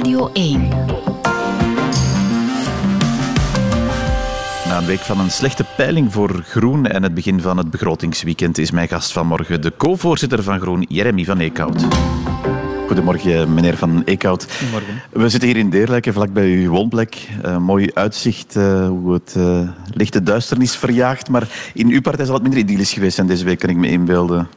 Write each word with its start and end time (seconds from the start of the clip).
Radio 0.00 0.30
1. 0.32 0.68
Na 4.66 4.78
een 4.78 4.86
week 4.86 4.98
van 4.98 5.20
een 5.20 5.30
slechte 5.30 5.64
peiling 5.76 6.12
voor 6.12 6.42
Groen 6.44 6.86
en 6.86 7.02
het 7.02 7.14
begin 7.14 7.40
van 7.40 7.56
het 7.56 7.70
begrotingsweekend 7.70 8.58
is 8.58 8.70
mijn 8.70 8.88
gast 8.88 9.12
vanmorgen 9.12 9.60
de 9.60 9.72
co-voorzitter 9.76 10.42
van 10.42 10.60
Groen, 10.60 10.86
Jeremy 10.88 11.24
van 11.24 11.38
Eekhout. 11.38 11.86
Goedemorgen, 12.86 13.54
meneer 13.54 13.76
Van 13.76 14.02
Eekhout. 14.04 14.46
Goedemorgen. 14.52 15.02
We 15.12 15.28
zitten 15.28 15.48
hier 15.48 15.58
in 15.58 15.70
Deerlijke, 15.70 16.12
vlakbij 16.12 16.46
uw 16.46 16.70
woonplek. 16.70 17.28
Uh, 17.44 17.56
mooi 17.56 17.90
uitzicht, 17.94 18.56
uh, 18.56 18.88
hoe 18.88 19.12
het 19.12 19.34
uh, 19.36 19.68
lichte 19.94 20.22
duisternis 20.22 20.76
verjaagt. 20.76 21.28
Maar 21.28 21.48
in 21.74 21.88
uw 21.88 22.00
partij 22.00 22.24
zal 22.24 22.34
het 22.34 22.42
minder 22.42 22.60
idyllisch 22.60 22.92
geweest 22.92 23.14
zijn 23.14 23.26
deze 23.26 23.44
week, 23.44 23.58
kan 23.58 23.70
ik 23.70 23.76
me 23.76 23.88
inbeelden. 23.88 24.48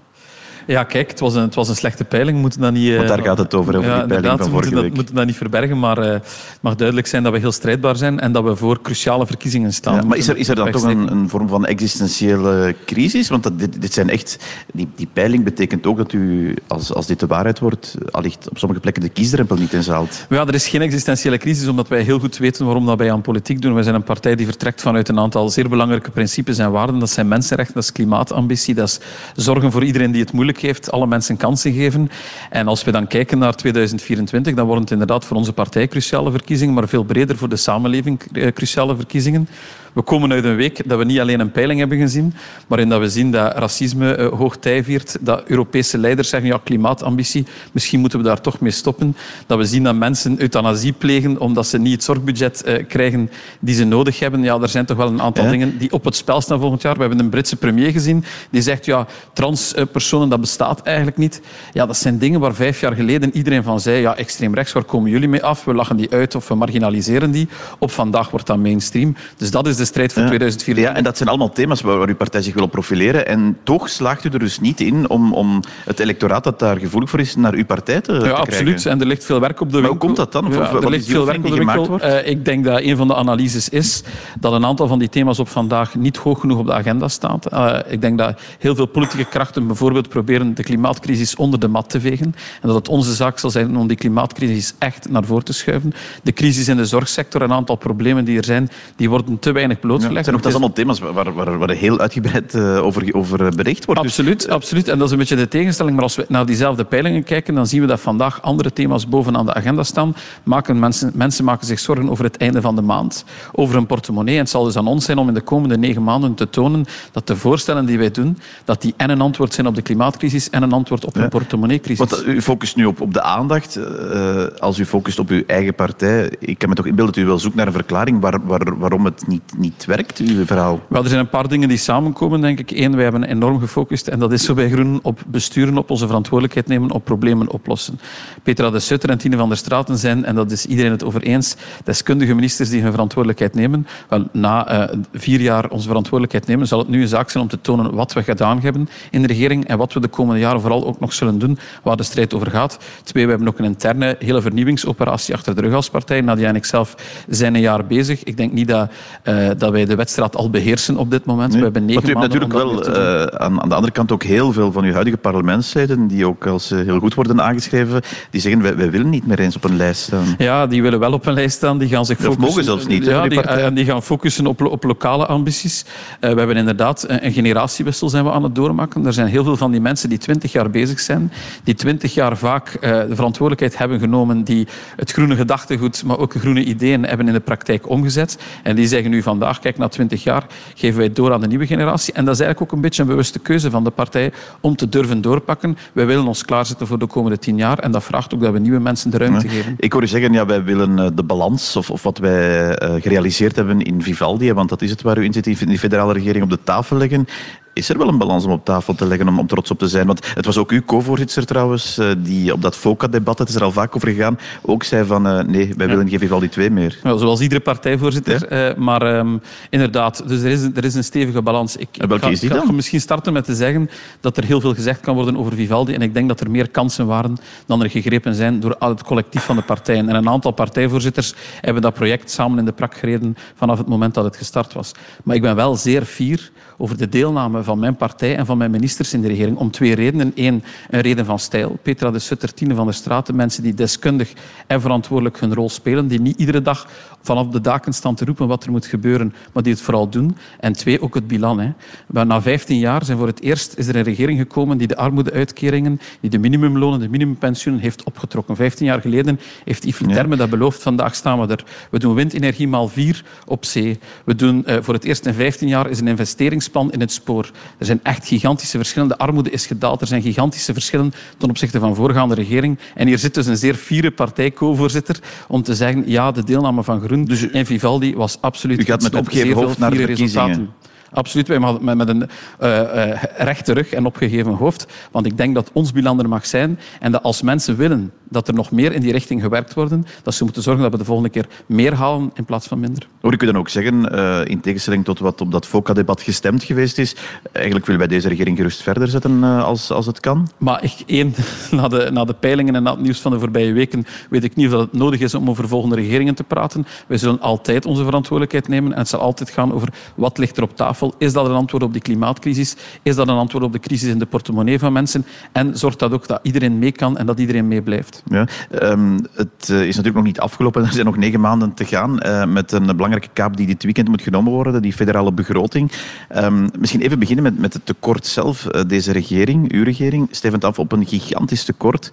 Ja, 0.67 0.83
kijk, 0.83 1.09
het 1.09 1.19
was 1.19 1.35
een, 1.35 1.41
het 1.41 1.55
was 1.55 1.69
een 1.69 1.75
slechte 1.75 2.03
peiling. 2.03 2.35
We 2.35 2.41
moeten 2.41 2.61
dat 2.61 2.71
niet, 2.71 2.95
Want 2.95 3.07
daar 3.07 3.21
gaat 3.21 3.37
het 3.37 3.53
over, 3.53 3.77
over 3.77 3.89
ja, 3.89 3.97
die 3.97 4.07
peiling 4.07 4.37
van 4.37 4.45
we 4.45 4.51
vorige 4.51 4.55
moeten 4.55 4.81
week. 4.81 4.83
dat, 4.83 4.95
moeten 4.95 5.15
dat 5.15 5.25
niet 5.25 5.35
verbergen, 5.35 5.79
maar 5.79 5.99
uh, 5.99 6.05
het 6.05 6.57
mag 6.61 6.75
duidelijk 6.75 7.07
zijn 7.07 7.23
dat 7.23 7.31
we 7.31 7.39
heel 7.39 7.51
strijdbaar 7.51 7.95
zijn 7.95 8.19
en 8.19 8.31
dat 8.31 8.43
we 8.43 8.55
voor 8.55 8.81
cruciale 8.81 9.25
verkiezingen 9.25 9.73
staan. 9.73 9.95
Ja, 9.95 10.01
maar 10.01 10.17
is 10.17 10.27
er, 10.27 10.37
is 10.37 10.47
er 10.47 10.55
dan 10.55 10.71
toch 10.71 10.83
een, 10.83 11.11
een, 11.11 11.29
vorm 11.29 11.47
van 11.47 11.65
existentiële 11.65 12.75
crisis? 12.85 13.29
Want 13.29 13.43
dat, 13.43 13.59
dit, 13.59 13.81
dit 13.81 13.93
zijn 13.93 14.09
echt... 14.09 14.37
Die, 14.73 14.87
die 14.95 15.07
peiling 15.13 15.43
betekent 15.43 15.85
ook 15.85 15.97
dat 15.97 16.13
u, 16.13 16.55
als, 16.67 16.93
als 16.93 17.05
dit 17.05 17.19
de 17.19 17.27
waarheid 17.27 17.59
wordt, 17.59 17.95
allicht 18.11 18.49
op 18.49 18.57
sommige 18.57 18.81
plekken 18.81 19.03
de 19.03 19.09
kiesdrempel 19.09 19.55
niet 19.55 19.73
inzaalt. 19.73 20.25
Ja, 20.29 20.47
er 20.47 20.53
is 20.53 20.67
geen 20.67 20.81
existentiële 20.81 21.37
crisis, 21.37 21.67
omdat 21.67 21.87
wij 21.87 22.01
heel 22.01 22.19
goed 22.19 22.37
weten 22.37 22.65
waarom 22.65 22.85
dat 22.85 22.97
wij 22.97 23.11
aan 23.11 23.21
politiek 23.21 23.61
doen. 23.61 23.73
Wij 23.73 23.83
zijn 23.83 23.95
een 23.95 24.03
partij 24.03 24.35
die 24.35 24.45
vertrekt 24.45 24.81
vanuit 24.81 25.09
een 25.09 25.19
aantal 25.19 25.49
zeer 25.49 25.69
belangrijke 25.69 26.11
principes 26.11 26.57
en 26.57 26.71
waarden. 26.71 26.99
Dat 26.99 27.09
zijn 27.09 27.27
mensenrechten, 27.27 27.75
dat 27.75 27.83
is 27.83 27.91
klimaatambitie, 27.91 28.73
dat 28.73 28.87
is 28.87 28.99
zorgen 29.43 29.71
voor 29.71 29.83
iedereen 29.83 30.11
die 30.11 30.21
het 30.21 30.31
moeilijk 30.31 30.52
heeft, 30.61 30.91
alle 30.91 31.07
mensen 31.07 31.37
kansen 31.37 31.73
geven. 31.73 32.09
En 32.49 32.67
als 32.67 32.83
we 32.83 32.91
dan 32.91 33.07
kijken 33.07 33.37
naar 33.37 33.55
2024, 33.55 34.53
dan 34.53 34.65
worden 34.65 34.83
het 34.83 34.91
inderdaad 34.91 35.25
voor 35.25 35.37
onze 35.37 35.53
partij 35.53 35.87
cruciale 35.87 36.31
verkiezingen, 36.31 36.73
maar 36.73 36.87
veel 36.87 37.03
breder 37.03 37.37
voor 37.37 37.49
de 37.49 37.55
samenleving 37.55 38.19
cruciale 38.53 38.95
verkiezingen. 38.95 39.47
We 39.93 40.01
komen 40.01 40.31
uit 40.31 40.43
een 40.43 40.55
week 40.55 40.89
dat 40.89 40.97
we 40.97 41.05
niet 41.05 41.19
alleen 41.19 41.39
een 41.39 41.51
peiling 41.51 41.79
hebben 41.79 41.97
gezien, 41.97 42.33
maar 42.67 42.79
in 42.79 42.89
dat 42.89 42.99
we 42.99 43.09
zien 43.09 43.31
dat 43.31 43.57
racisme 43.57 44.17
uh, 44.17 44.27
hoog 44.27 44.57
tij 44.57 44.83
viert, 44.83 45.17
dat 45.21 45.43
Europese 45.45 45.97
leiders 45.97 46.29
zeggen, 46.29 46.49
ja, 46.49 46.59
klimaatambitie, 46.63 47.45
misschien 47.71 47.99
moeten 47.99 48.19
we 48.19 48.25
daar 48.25 48.41
toch 48.41 48.59
mee 48.59 48.71
stoppen. 48.71 49.15
Dat 49.47 49.57
we 49.57 49.65
zien 49.65 49.83
dat 49.83 49.95
mensen 49.95 50.41
euthanasie 50.41 50.93
plegen 50.93 51.39
omdat 51.39 51.67
ze 51.67 51.77
niet 51.77 51.93
het 51.93 52.03
zorgbudget 52.03 52.63
uh, 52.67 52.87
krijgen 52.87 53.29
die 53.59 53.75
ze 53.75 53.83
nodig 53.83 54.19
hebben. 54.19 54.43
Ja, 54.43 54.59
er 54.61 54.69
zijn 54.69 54.85
toch 54.85 54.97
wel 54.97 55.07
een 55.07 55.21
aantal 55.21 55.43
ja. 55.43 55.51
dingen 55.51 55.77
die 55.77 55.91
op 55.91 56.05
het 56.05 56.15
spel 56.15 56.41
staan 56.41 56.59
volgend 56.59 56.81
jaar. 56.81 56.93
We 56.93 56.99
hebben 56.99 57.19
een 57.19 57.29
Britse 57.29 57.55
premier 57.55 57.91
gezien 57.91 58.23
die 58.49 58.61
zegt, 58.61 58.85
ja, 58.85 59.07
transpersonen, 59.33 60.29
dat 60.29 60.39
bestaat 60.43 60.81
eigenlijk 60.81 61.17
niet. 61.17 61.41
Ja, 61.73 61.85
dat 61.85 61.97
zijn 61.97 62.17
dingen 62.17 62.39
waar 62.39 62.53
vijf 62.53 62.79
jaar 62.79 62.93
geleden 62.93 63.35
iedereen 63.35 63.63
van 63.63 63.79
zei, 63.79 64.01
ja, 64.01 64.15
extreem 64.15 64.53
rechts, 64.53 64.73
waar 64.73 64.83
komen 64.83 65.09
jullie 65.11 65.27
mee 65.27 65.43
af? 65.43 65.63
We 65.63 65.73
lachen 65.73 65.95
die 65.97 66.11
uit 66.11 66.35
of 66.35 66.47
we 66.47 66.55
marginaliseren 66.55 67.31
die. 67.31 67.47
Op 67.79 67.91
vandaag 67.91 68.29
wordt 68.29 68.47
dat 68.47 68.57
mainstream. 68.57 69.15
Dus 69.37 69.51
dat 69.51 69.67
is 69.67 69.75
de 69.75 69.85
strijd 69.85 70.13
voor 70.13 70.21
ja. 70.21 70.27
2024. 70.27 70.83
Ja, 70.83 70.97
en 70.97 71.03
dat 71.03 71.17
zijn 71.17 71.29
allemaal 71.29 71.51
thema's 71.51 71.81
waar, 71.81 71.97
waar 71.97 72.07
uw 72.07 72.15
partij 72.15 72.41
zich 72.41 72.53
wil 72.53 72.67
profileren. 72.67 73.27
En 73.27 73.57
toch 73.63 73.89
slaagt 73.89 74.23
u 74.23 74.29
er 74.29 74.39
dus 74.39 74.59
niet 74.59 74.79
in 74.79 75.09
om, 75.09 75.33
om 75.33 75.59
het 75.85 75.99
electoraat 75.99 76.43
dat 76.43 76.59
daar 76.59 76.77
gevoelig 76.77 77.09
voor 77.09 77.19
is 77.19 77.35
naar 77.35 77.53
uw 77.53 77.65
partij 77.65 78.01
te, 78.01 78.13
ja, 78.13 78.19
te 78.19 78.33
absoluut. 78.33 78.63
krijgen. 78.63 78.91
En 78.91 78.99
er 78.99 79.07
ligt 79.07 79.25
veel 79.25 79.39
werk 79.39 79.61
op 79.61 79.71
de 79.71 79.73
maar 79.79 79.89
winkel. 79.89 80.07
hoe 80.07 80.15
komt 80.15 80.15
dat 80.15 80.31
dan? 80.31 80.47
Of, 80.47 80.71
Ja, 80.71 80.81
er 80.81 80.89
ligt 80.89 81.05
veel 81.05 81.25
werk 81.25 81.37
op 81.37 81.51
de 81.51 81.65
winkel. 81.65 81.99
Uh, 82.01 82.27
ik 82.27 82.45
denk 82.45 82.63
dat 82.63 82.81
een 82.81 82.97
van 82.97 83.07
de 83.07 83.15
analyses 83.15 83.69
is 83.69 84.03
dat 84.39 84.53
een 84.53 84.65
aantal 84.65 84.87
van 84.87 84.99
die 84.99 85.09
thema's 85.09 85.39
op 85.39 85.49
vandaag 85.49 85.95
niet 85.95 86.17
hoog 86.17 86.39
genoeg 86.39 86.57
op 86.57 86.65
de 86.65 86.73
agenda 86.73 87.07
staat. 87.07 87.53
Uh, 87.53 87.77
ik 87.87 88.01
denk 88.01 88.17
dat 88.17 88.39
heel 88.59 88.75
veel 88.75 88.85
politieke 88.85 89.29
krachten 89.29 89.67
bijvoorbeeld 89.67 90.09
proberen 90.09 90.32
de 90.39 90.63
klimaatcrisis 90.63 91.35
onder 91.35 91.59
de 91.59 91.67
mat 91.67 91.89
te 91.89 91.99
vegen. 91.99 92.35
En 92.61 92.67
dat 92.67 92.75
het 92.75 92.87
onze 92.87 93.13
zaak 93.13 93.39
zal 93.39 93.49
zijn 93.49 93.77
om 93.77 93.87
die 93.87 93.97
klimaatcrisis 93.97 94.73
echt 94.77 95.09
naar 95.09 95.23
voren 95.23 95.43
te 95.43 95.53
schuiven. 95.53 95.93
De 96.23 96.33
crisis 96.33 96.67
in 96.67 96.77
de 96.77 96.85
zorgsector, 96.85 97.41
een 97.41 97.53
aantal 97.53 97.75
problemen 97.75 98.25
die 98.25 98.37
er 98.37 98.45
zijn, 98.45 98.69
die 98.95 99.09
worden 99.09 99.39
te 99.39 99.51
weinig 99.51 99.79
blootgelegd. 99.79 100.17
Ja, 100.17 100.23
zijn 100.23 100.35
ook 100.35 100.43
dat 100.43 100.51
allemaal 100.51 100.73
thema's 100.73 100.99
waar, 100.99 101.33
waar, 101.33 101.57
waar 101.57 101.69
heel 101.69 101.99
uitgebreid 101.99 102.53
uh, 102.53 102.85
over, 102.85 103.13
over 103.15 103.55
bericht 103.55 103.85
wordt. 103.85 104.01
Absoluut, 104.01 104.41
dus, 104.41 104.49
absoluut. 104.49 104.87
En 104.87 104.97
dat 104.97 105.05
is 105.07 105.13
een 105.13 105.19
beetje 105.19 105.35
de 105.35 105.47
tegenstelling. 105.47 105.95
Maar 105.95 106.03
als 106.03 106.15
we 106.15 106.25
naar 106.27 106.45
diezelfde 106.45 106.83
peilingen 106.83 107.23
kijken, 107.23 107.55
dan 107.55 107.67
zien 107.67 107.81
we 107.81 107.87
dat 107.87 107.99
vandaag 107.99 108.41
andere 108.41 108.73
thema's 108.73 109.07
bovenaan 109.07 109.45
de 109.45 109.53
agenda 109.53 109.83
staan. 109.83 110.15
Maken 110.43 110.79
mensen, 110.79 111.11
mensen 111.13 111.45
maken 111.45 111.67
zich 111.67 111.79
zorgen 111.79 112.09
over 112.09 112.23
het 112.23 112.37
einde 112.37 112.61
van 112.61 112.75
de 112.75 112.81
maand, 112.81 113.25
over 113.51 113.75
hun 113.75 113.85
portemonnee. 113.85 114.35
En 114.35 114.41
het 114.41 114.49
zal 114.49 114.63
dus 114.63 114.77
aan 114.77 114.87
ons 114.87 115.05
zijn 115.05 115.17
om 115.17 115.27
in 115.27 115.33
de 115.33 115.41
komende 115.41 115.77
negen 115.77 116.03
maanden 116.03 116.33
te 116.33 116.49
tonen 116.49 116.85
dat 117.11 117.27
de 117.27 117.35
voorstellen 117.35 117.85
die 117.85 117.97
wij 117.97 118.11
doen, 118.11 118.37
dat 118.65 118.81
die 118.81 118.93
en 118.97 119.09
een 119.09 119.21
antwoord 119.21 119.53
zijn 119.53 119.67
op 119.67 119.75
de 119.75 119.81
klimaatcrisis 119.81 120.21
en 120.23 120.63
een 120.63 120.71
antwoord 120.71 121.05
op 121.05 121.15
ja. 121.15 121.23
een 121.23 121.29
portemonneecrisis. 121.29 122.09
Want 122.09 122.27
u 122.27 122.41
focust 122.41 122.75
nu 122.75 122.85
op, 122.85 123.01
op 123.01 123.13
de 123.13 123.21
aandacht. 123.21 123.77
Uh, 123.77 124.45
als 124.59 124.79
u 124.79 124.85
focust 124.85 125.19
op 125.19 125.29
uw 125.29 125.43
eigen 125.47 125.75
partij, 125.75 126.31
ik 126.39 126.57
kan 126.57 126.69
me 126.69 126.75
toch 126.75 126.85
inbeelden 126.85 127.13
dat 127.13 127.23
u 127.23 127.27
wel 127.27 127.39
zoekt 127.39 127.55
naar 127.55 127.67
een 127.67 127.73
verklaring 127.73 128.21
waar, 128.21 128.45
waar, 128.45 128.77
waarom 128.77 129.05
het 129.05 129.27
niet, 129.27 129.53
niet 129.57 129.85
werkt, 129.85 130.19
uw 130.19 130.45
verhaal. 130.45 130.79
Wel, 130.87 131.03
er 131.03 131.09
zijn 131.09 131.19
een 131.19 131.29
paar 131.29 131.47
dingen 131.47 131.67
die 131.67 131.77
samenkomen, 131.77 132.41
denk 132.41 132.59
ik. 132.59 132.71
Eén, 132.71 132.95
wij 132.95 133.03
hebben 133.03 133.23
enorm 133.23 133.59
gefocust, 133.59 134.07
en 134.07 134.19
dat 134.19 134.31
is 134.31 134.43
zo 134.43 134.53
bij 134.53 134.69
Groen, 134.69 134.99
op 135.01 135.23
besturen, 135.27 135.77
op 135.77 135.89
onze 135.89 136.05
verantwoordelijkheid 136.07 136.67
nemen, 136.67 136.91
op 136.91 137.05
problemen 137.05 137.49
oplossen. 137.49 137.99
Petra 138.43 138.69
de 138.69 138.79
Sutter 138.79 139.09
en 139.09 139.17
Tine 139.17 139.37
van 139.37 139.47
der 139.47 139.57
Straten 139.57 139.97
zijn, 139.97 140.25
en 140.25 140.35
dat 140.35 140.51
is 140.51 140.65
iedereen 140.65 140.91
het 140.91 141.03
over 141.03 141.21
eens, 141.21 141.55
deskundige 141.83 142.33
ministers 142.33 142.69
die 142.69 142.81
hun 142.81 142.91
verantwoordelijkheid 142.91 143.53
nemen. 143.53 143.87
Wel, 144.09 144.27
na 144.31 144.89
uh, 144.91 144.97
vier 145.13 145.41
jaar 145.41 145.69
onze 145.69 145.87
verantwoordelijkheid 145.87 146.47
nemen, 146.47 146.67
zal 146.67 146.79
het 146.79 146.87
nu 146.87 147.01
een 147.01 147.07
zaak 147.07 147.29
zijn 147.29 147.43
om 147.43 147.49
te 147.49 147.61
tonen 147.61 147.93
wat 147.93 148.13
we 148.13 148.23
gedaan 148.23 148.61
hebben 148.61 148.89
in 149.11 149.21
de 149.21 149.27
regering 149.27 149.67
en 149.67 149.77
wat 149.77 149.93
we 149.93 149.99
de 149.99 150.07
komende 150.13 150.39
jaren 150.39 150.61
vooral 150.61 150.85
ook 150.85 150.99
nog 150.99 151.13
zullen 151.13 151.39
doen, 151.39 151.57
waar 151.83 151.97
de 151.97 152.03
strijd 152.03 152.33
over 152.33 152.49
gaat. 152.49 152.77
Twee, 153.03 153.23
we 153.23 153.29
hebben 153.29 153.47
ook 153.47 153.59
een 153.59 153.65
interne 153.65 154.15
hele 154.19 154.41
vernieuwingsoperatie 154.41 155.33
achter 155.33 155.55
de 155.55 155.61
rug 155.61 155.73
als 155.73 155.89
partij. 155.89 156.21
Nadia 156.21 156.47
en 156.47 156.55
ik 156.55 156.65
zelf 156.65 156.95
zijn 157.27 157.55
een 157.55 157.61
jaar 157.61 157.85
bezig. 157.85 158.23
Ik 158.23 158.37
denk 158.37 158.51
niet 158.53 158.67
dat, 158.67 158.91
uh, 159.23 159.49
dat 159.57 159.71
wij 159.71 159.85
de 159.85 159.95
wedstrijd 159.95 160.35
al 160.35 160.49
beheersen 160.49 160.97
op 160.97 161.11
dit 161.11 161.25
moment. 161.25 161.49
Nee. 161.49 161.57
We 161.57 161.63
hebben 161.63 161.85
negen 161.85 162.03
hebt 162.03 162.13
maanden 162.13 162.39
natuurlijk 162.39 162.63
wel 162.63 162.95
uh, 162.95 163.23
aan, 163.23 163.61
aan 163.61 163.69
de 163.69 163.75
andere 163.75 163.93
kant 163.93 164.11
ook 164.11 164.23
heel 164.23 164.51
veel 164.51 164.71
van 164.71 164.83
uw 164.83 164.93
huidige 164.93 165.17
parlementsleden, 165.17 166.07
die 166.07 166.25
ook 166.25 166.47
als 166.47 166.71
uh, 166.71 166.79
heel 166.79 166.99
goed 166.99 167.13
worden 167.13 167.41
aangeschreven, 167.41 168.01
die 168.29 168.41
zeggen 168.41 168.61
wij, 168.61 168.75
wij 168.75 168.91
willen 168.91 169.09
niet 169.09 169.27
meer 169.27 169.39
eens 169.39 169.55
op 169.55 169.63
een 169.63 169.75
lijst 169.75 170.01
staan. 170.01 170.35
Ja, 170.37 170.67
die 170.67 170.81
willen 170.81 170.99
wel 170.99 171.13
op 171.13 171.25
een 171.25 171.33
lijst 171.33 171.55
staan. 171.55 171.77
Die 171.77 171.87
gaan 171.87 172.05
zich 172.05 172.17
focussen... 172.17 172.43
Of 172.43 172.49
mogen 172.49 172.63
zelfs 172.63 172.87
niet. 172.87 173.05
Ja, 173.05 173.21
die, 173.21 173.29
die, 173.29 173.41
en 173.41 173.73
die 173.73 173.85
gaan 173.85 174.03
focussen 174.03 174.47
op, 174.47 174.61
op 174.61 174.83
lokale 174.83 175.25
ambities. 175.25 175.85
we 176.19 176.27
hebben 176.27 176.57
inderdaad 176.57 177.05
een, 177.07 177.25
een 177.25 177.31
generatiewissel 177.31 178.09
zijn 178.09 178.23
we 178.23 178.31
aan 178.31 178.43
het 178.43 178.55
doormaken. 178.55 179.05
Er 179.05 179.13
zijn 179.13 179.27
heel 179.27 179.43
veel 179.43 179.57
van 179.57 179.71
die 179.71 179.81
mensen 179.81 180.02
die 180.09 180.17
twintig 180.17 180.51
jaar 180.51 180.69
bezig 180.69 180.99
zijn, 180.99 181.31
die 181.63 181.75
twintig 181.75 182.13
jaar 182.13 182.37
vaak 182.37 182.81
de 182.81 183.15
verantwoordelijkheid 183.15 183.77
hebben 183.77 183.99
genomen, 183.99 184.43
die 184.43 184.67
het 184.95 185.11
groene 185.11 185.35
gedachtegoed, 185.35 186.03
maar 186.03 186.17
ook 186.17 186.33
de 186.33 186.39
groene 186.39 186.63
ideeën 186.63 187.05
hebben 187.05 187.27
in 187.27 187.33
de 187.33 187.39
praktijk 187.39 187.89
omgezet. 187.89 188.37
En 188.63 188.75
die 188.75 188.87
zeggen 188.87 189.11
nu 189.11 189.21
vandaag, 189.21 189.59
kijk, 189.59 189.77
na 189.77 189.87
twintig 189.87 190.23
jaar 190.23 190.45
geven 190.75 190.97
wij 190.97 191.05
het 191.05 191.15
door 191.15 191.33
aan 191.33 191.41
de 191.41 191.47
nieuwe 191.47 191.67
generatie. 191.67 192.13
En 192.13 192.25
dat 192.25 192.33
is 192.33 192.39
eigenlijk 192.39 192.71
ook 192.71 192.77
een 192.77 192.83
beetje 192.83 193.01
een 193.01 193.07
bewuste 193.07 193.39
keuze 193.39 193.69
van 193.69 193.83
de 193.83 193.89
partij 193.89 194.31
om 194.59 194.75
te 194.75 194.89
durven 194.89 195.21
doorpakken. 195.21 195.77
Wij 195.93 196.05
willen 196.05 196.27
ons 196.27 196.45
klaarzetten 196.45 196.87
voor 196.87 196.99
de 196.99 197.07
komende 197.07 197.37
tien 197.37 197.57
jaar 197.57 197.79
en 197.79 197.91
dat 197.91 198.03
vraagt 198.03 198.33
ook 198.33 198.41
dat 198.41 198.53
we 198.53 198.59
nieuwe 198.59 198.79
mensen 198.79 199.11
de 199.11 199.17
ruimte 199.17 199.47
geven. 199.47 199.75
Ik 199.77 199.93
hoor 199.93 200.03
u 200.03 200.07
zeggen, 200.07 200.33
ja, 200.33 200.45
wij 200.45 200.63
willen 200.63 201.15
de 201.15 201.23
balans 201.23 201.75
of, 201.75 201.89
of 201.89 202.03
wat 202.03 202.17
wij 202.17 202.81
uh, 202.83 203.01
gerealiseerd 203.01 203.55
hebben 203.55 203.81
in 203.81 204.01
Vivaldi, 204.01 204.53
want 204.53 204.69
dat 204.69 204.81
is 204.81 204.89
het 204.89 205.01
waar 205.01 205.17
u 205.17 205.23
in 205.23 205.33
zit, 205.33 205.47
in 205.47 205.67
die 205.67 205.79
federale 205.79 206.13
regering 206.13 206.43
op 206.43 206.49
de 206.49 206.59
tafel 206.63 206.97
leggen. 206.97 207.27
Is 207.73 207.89
er 207.89 207.97
wel 207.97 208.07
een 208.07 208.17
balans 208.17 208.45
om 208.45 208.51
op 208.51 208.65
tafel 208.65 208.95
te 208.95 209.05
leggen 209.05 209.27
om, 209.27 209.39
om 209.39 209.47
trots 209.47 209.71
op 209.71 209.79
te 209.79 209.87
zijn? 209.87 210.07
Want 210.07 210.35
het 210.35 210.45
was 210.45 210.57
ook 210.57 210.71
uw 210.71 210.81
co-voorzitter 210.85 211.45
trouwens, 211.45 211.99
uh, 211.99 212.11
die 212.17 212.53
op 212.53 212.61
dat 212.61 212.75
FOCA-debat, 212.75 213.39
het 213.39 213.49
is 213.49 213.55
er 213.55 213.63
al 213.63 213.71
vaak 213.71 213.95
over 213.95 214.07
gegaan, 214.07 214.39
ook 214.61 214.83
zei 214.83 215.05
van 215.05 215.27
uh, 215.27 215.39
nee, 215.43 215.73
wij 215.77 215.87
willen 215.87 216.09
geen 216.09 216.19
Vivaldi 216.19 216.49
2 216.49 216.69
meer. 216.69 216.99
Ja, 217.03 217.17
zoals 217.17 217.41
iedere 217.41 217.61
partijvoorzitter. 217.61 218.55
Ja. 218.55 218.69
Uh, 218.69 218.77
maar 218.77 219.17
um, 219.17 219.41
inderdaad, 219.69 220.27
dus 220.27 220.41
er 220.41 220.51
is, 220.51 220.61
er 220.63 220.83
is 220.83 220.93
een 220.93 221.03
stevige 221.03 221.41
balans. 221.41 221.75
Ik, 221.75 221.87
en 221.97 222.07
welke 222.07 222.23
ga, 222.23 222.31
is 222.31 222.39
die 222.39 222.49
ga 222.49 222.55
dan? 222.55 222.75
misschien 222.75 223.01
starten 223.01 223.33
met 223.33 223.45
te 223.45 223.55
zeggen 223.55 223.89
dat 224.19 224.37
er 224.37 224.43
heel 224.43 224.61
veel 224.61 224.73
gezegd 224.73 224.99
kan 224.99 225.15
worden 225.15 225.37
over 225.37 225.53
Vivaldi. 225.53 225.93
En 225.93 226.01
ik 226.01 226.13
denk 226.13 226.27
dat 226.27 226.39
er 226.39 226.51
meer 226.51 226.69
kansen 226.69 227.05
waren 227.05 227.37
dan 227.65 227.83
er 227.83 227.89
gegrepen 227.89 228.35
zijn 228.35 228.59
door 228.59 228.75
het 228.79 229.03
collectief 229.03 229.43
van 229.43 229.55
de 229.55 229.61
partijen. 229.61 230.09
En 230.09 230.15
een 230.15 230.29
aantal 230.29 230.51
partijvoorzitters 230.51 231.33
hebben 231.61 231.81
dat 231.81 231.93
project 231.93 232.31
samen 232.31 232.59
in 232.59 232.65
de 232.65 232.71
prak 232.71 232.95
gereden 232.95 233.35
vanaf 233.55 233.77
het 233.77 233.87
moment 233.87 234.13
dat 234.13 234.23
het 234.23 234.37
gestart 234.37 234.73
was. 234.73 234.91
Maar 235.23 235.35
ik 235.35 235.41
ben 235.41 235.55
wel 235.55 235.75
zeer 235.75 236.05
fier 236.05 236.51
over 236.77 236.97
de 236.97 237.09
deelname 237.09 237.63
van 237.63 237.79
mijn 237.79 237.95
partij 237.95 238.35
en 238.35 238.45
van 238.45 238.57
mijn 238.57 238.71
ministers 238.71 239.13
in 239.13 239.21
de 239.21 239.27
regering. 239.27 239.57
Om 239.57 239.71
twee 239.71 239.95
redenen. 239.95 240.31
Eén, 240.35 240.63
een 240.89 241.01
reden 241.01 241.25
van 241.25 241.39
stijl. 241.39 241.77
Petra 241.81 242.11
de 242.11 242.19
Sutter, 242.19 242.53
Tine 242.53 242.75
van 242.75 242.85
der 242.85 242.93
Straten. 242.93 243.35
Mensen 243.35 243.63
die 243.63 243.73
deskundig 243.73 244.33
en 244.67 244.81
verantwoordelijk 244.81 245.39
hun 245.39 245.53
rol 245.53 245.69
spelen. 245.69 246.07
Die 246.07 246.21
niet 246.21 246.39
iedere 246.39 246.61
dag 246.61 246.87
vanaf 247.23 247.47
de 247.47 247.61
daken 247.61 247.93
staan 247.93 248.15
te 248.15 248.25
roepen 248.25 248.47
wat 248.47 248.63
er 248.63 248.71
moet 248.71 248.85
gebeuren, 248.85 249.33
maar 249.53 249.63
die 249.63 249.73
het 249.73 249.81
vooral 249.81 250.09
doen. 250.09 250.37
En 250.59 250.73
twee, 250.73 251.01
ook 251.01 251.15
het 251.15 251.27
bilan. 251.27 251.59
Hè. 251.59 251.71
Maar 252.07 252.25
na 252.25 252.41
15 252.41 252.77
jaar 252.77 253.05
zijn 253.05 253.17
voor 253.17 253.27
het 253.27 253.41
eerst 253.41 253.77
is 253.77 253.87
er 253.87 253.95
een 253.95 254.03
regering 254.03 254.39
gekomen 254.39 254.77
die 254.77 254.87
de 254.87 254.97
armoedeuitkeringen, 254.97 255.99
die 256.19 256.29
de 256.29 256.37
minimumlonen, 256.37 256.99
de 256.99 257.09
minimumpensioenen 257.09 257.81
heeft 257.81 258.03
opgetrokken. 258.03 258.55
15 258.55 258.85
jaar 258.85 259.01
geleden 259.01 259.39
heeft 259.65 259.83
Yves 259.83 260.07
Terme 260.07 260.31
ja. 260.31 260.35
dat 260.35 260.49
beloofd. 260.49 260.81
Vandaag 260.81 261.15
staan 261.15 261.39
we 261.39 261.47
er. 261.47 261.63
We 261.91 261.99
doen 261.99 262.13
windenergie 262.13 262.67
maal 262.67 262.87
vier 262.87 263.23
op 263.45 263.65
zee. 263.65 263.99
We 264.25 264.35
doen 264.35 264.63
uh, 264.65 264.77
voor 264.81 264.93
het 264.93 265.03
eerst 265.03 265.25
in 265.25 265.33
15 265.33 265.67
jaar 265.67 265.89
is 265.89 265.99
een 265.99 266.07
investeringsplan 266.07 266.71
in 266.81 266.99
het 266.99 267.11
spoor. 267.11 267.51
Er 267.77 267.85
zijn 267.85 267.99
echt 268.03 268.27
gigantische 268.27 268.77
verschillen. 268.77 269.07
De 269.07 269.17
armoede 269.17 269.49
is 269.49 269.65
gedaald. 269.65 270.01
Er 270.01 270.07
zijn 270.07 270.21
gigantische 270.21 270.73
verschillen 270.73 271.13
ten 271.37 271.49
opzichte 271.49 271.79
van 271.79 271.95
voorgaande 271.95 272.35
regering. 272.35 272.79
En 272.95 273.07
hier 273.07 273.19
zit 273.19 273.33
dus 273.33 273.45
een 273.45 273.57
zeer 273.57 273.75
fiere 273.75 274.11
partij-co-voorzitter 274.11 275.19
om 275.47 275.63
te 275.63 275.75
zeggen 275.75 276.03
ja, 276.05 276.31
de 276.31 276.43
deelname 276.43 276.83
van 276.83 277.01
Groen 277.01 277.25
dus 277.25 277.49
en 277.49 277.65
Vivaldi 277.65 278.15
was 278.15 278.37
absoluut... 278.41 278.79
U 278.79 278.83
gaat 278.83 279.01
met 279.01 279.15
opgeven 279.15 279.53
hoofd 279.53 279.77
naar 279.77 279.91
de 279.91 279.97
verkiezingen. 279.97 280.47
Resultaten. 280.47 280.73
Absoluut, 281.13 281.47
wij 281.47 281.59
met, 281.59 281.95
met 281.95 282.07
een 282.09 282.29
uh, 282.61 282.69
uh, 282.69 283.23
rechte 283.37 283.73
rug 283.73 283.89
en 283.89 284.05
opgegeven 284.05 284.51
hoofd. 284.51 284.87
Want 285.11 285.25
ik 285.25 285.37
denk 285.37 285.55
dat 285.55 285.69
ons 285.73 285.91
bilan 285.91 286.19
er 286.19 286.29
mag 286.29 286.45
zijn 286.45 286.79
en 286.99 287.11
dat 287.11 287.23
als 287.23 287.41
mensen 287.41 287.75
willen 287.75 288.11
dat 288.33 288.47
er 288.47 288.53
nog 288.53 288.71
meer 288.71 288.93
in 288.93 289.01
die 289.01 289.11
richting 289.11 289.41
gewerkt 289.41 289.73
worden, 289.73 290.05
dat 290.23 290.33
ze 290.33 290.43
moeten 290.43 290.61
zorgen 290.61 290.83
dat 290.83 290.91
we 290.91 290.97
de 290.97 291.05
volgende 291.05 291.29
keer 291.29 291.47
meer 291.65 291.93
halen 291.93 292.31
in 292.33 292.45
plaats 292.45 292.67
van 292.67 292.79
minder. 292.79 293.07
Hoor 293.21 293.33
ik 293.33 293.43
u 293.43 293.45
dan 293.45 293.57
ook 293.57 293.69
zeggen, 293.69 294.15
uh, 294.15 294.45
in 294.45 294.61
tegenstelling 294.61 295.05
tot 295.05 295.19
wat 295.19 295.41
op 295.41 295.51
dat 295.51 295.65
FOCA-debat 295.65 296.21
gestemd 296.21 296.63
geweest 296.63 296.97
is, 296.97 297.15
eigenlijk 297.51 297.85
willen 297.85 298.01
wij 298.01 298.09
deze 298.09 298.27
regering 298.27 298.57
gerust 298.57 298.81
verder 298.81 299.07
zetten 299.07 299.43
als, 299.43 299.91
als 299.91 300.05
het 300.05 300.19
kan? 300.19 300.47
Maar 300.57 300.83
ik, 300.83 300.93
één, 301.05 301.33
na 301.71 301.87
de, 301.87 302.09
na 302.11 302.25
de 302.25 302.33
peilingen 302.33 302.75
en 302.75 302.83
na 302.83 302.91
het 302.91 303.01
nieuws 303.01 303.19
van 303.19 303.31
de 303.31 303.39
voorbije 303.39 303.73
weken 303.73 304.05
weet 304.29 304.43
ik 304.43 304.55
niet 304.55 304.65
of 304.65 304.71
dat 304.71 304.81
het 304.81 304.93
nodig 304.93 305.19
is 305.19 305.33
om 305.33 305.49
over 305.49 305.67
volgende 305.67 305.95
regeringen 305.95 306.35
te 306.35 306.43
praten. 306.43 306.85
Wij 307.07 307.17
zullen 307.17 307.39
altijd 307.39 307.85
onze 307.85 308.03
verantwoordelijkheid 308.03 308.67
nemen 308.67 308.93
en 308.93 308.97
het 308.97 309.07
zal 309.07 309.19
altijd 309.19 309.49
gaan 309.49 309.73
over 309.73 309.93
wat 310.15 310.37
ligt 310.37 310.57
er 310.57 310.63
op 310.63 310.75
tafel 310.75 311.13
is 311.17 311.33
dat 311.33 311.45
een 311.45 311.55
antwoord 311.55 311.83
op 311.83 311.93
die 311.93 312.01
klimaatcrisis? 312.01 312.75
Is 313.03 313.15
dat 313.15 313.27
een 313.27 313.35
antwoord 313.35 313.63
op 313.63 313.71
de 313.71 313.79
crisis 313.79 314.09
in 314.09 314.19
de 314.19 314.25
portemonnee 314.25 314.79
van 314.79 314.93
mensen? 314.93 315.25
En 315.51 315.77
zorgt 315.77 315.99
dat 315.99 316.13
ook 316.13 316.27
dat 316.27 316.39
iedereen 316.43 316.79
mee 316.79 316.91
kan 316.91 317.17
en 317.17 317.25
dat 317.25 317.39
iedereen 317.39 317.67
mee 317.67 317.81
blijft? 317.81 318.22
Ja, 318.25 318.47
um, 318.81 319.19
het 319.33 319.69
eh, 319.69 319.79
is 319.79 319.95
natuurlijk 319.95 320.15
nog 320.15 320.23
niet 320.23 320.39
afgelopen. 320.39 320.83
Er 320.85 320.91
zijn 320.91 321.05
nog 321.05 321.17
negen 321.17 321.39
maanden 321.39 321.73
te 321.73 321.85
gaan 321.85 322.19
uh, 322.25 322.45
met 322.45 322.71
een 322.71 322.85
belangrijke 322.85 323.29
kaap 323.33 323.57
die 323.57 323.67
dit 323.67 323.83
weekend 323.83 324.07
moet 324.07 324.21
genomen 324.21 324.51
worden, 324.51 324.81
die 324.81 324.93
federale 324.93 325.31
begroting. 325.31 325.91
Um, 326.35 326.69
misschien 326.79 327.01
even 327.01 327.19
beginnen 327.19 327.43
met, 327.43 327.59
met 327.59 327.73
het 327.73 327.85
tekort 327.85 328.25
zelf. 328.25 328.67
Uh, 328.71 328.81
deze 328.87 329.11
regering, 329.11 329.71
uw 329.71 329.83
regering, 329.83 330.27
stevend 330.31 330.63
af 330.63 330.79
op 330.79 330.91
een 330.91 331.05
gigantisch 331.05 331.63
tekort 331.63 332.11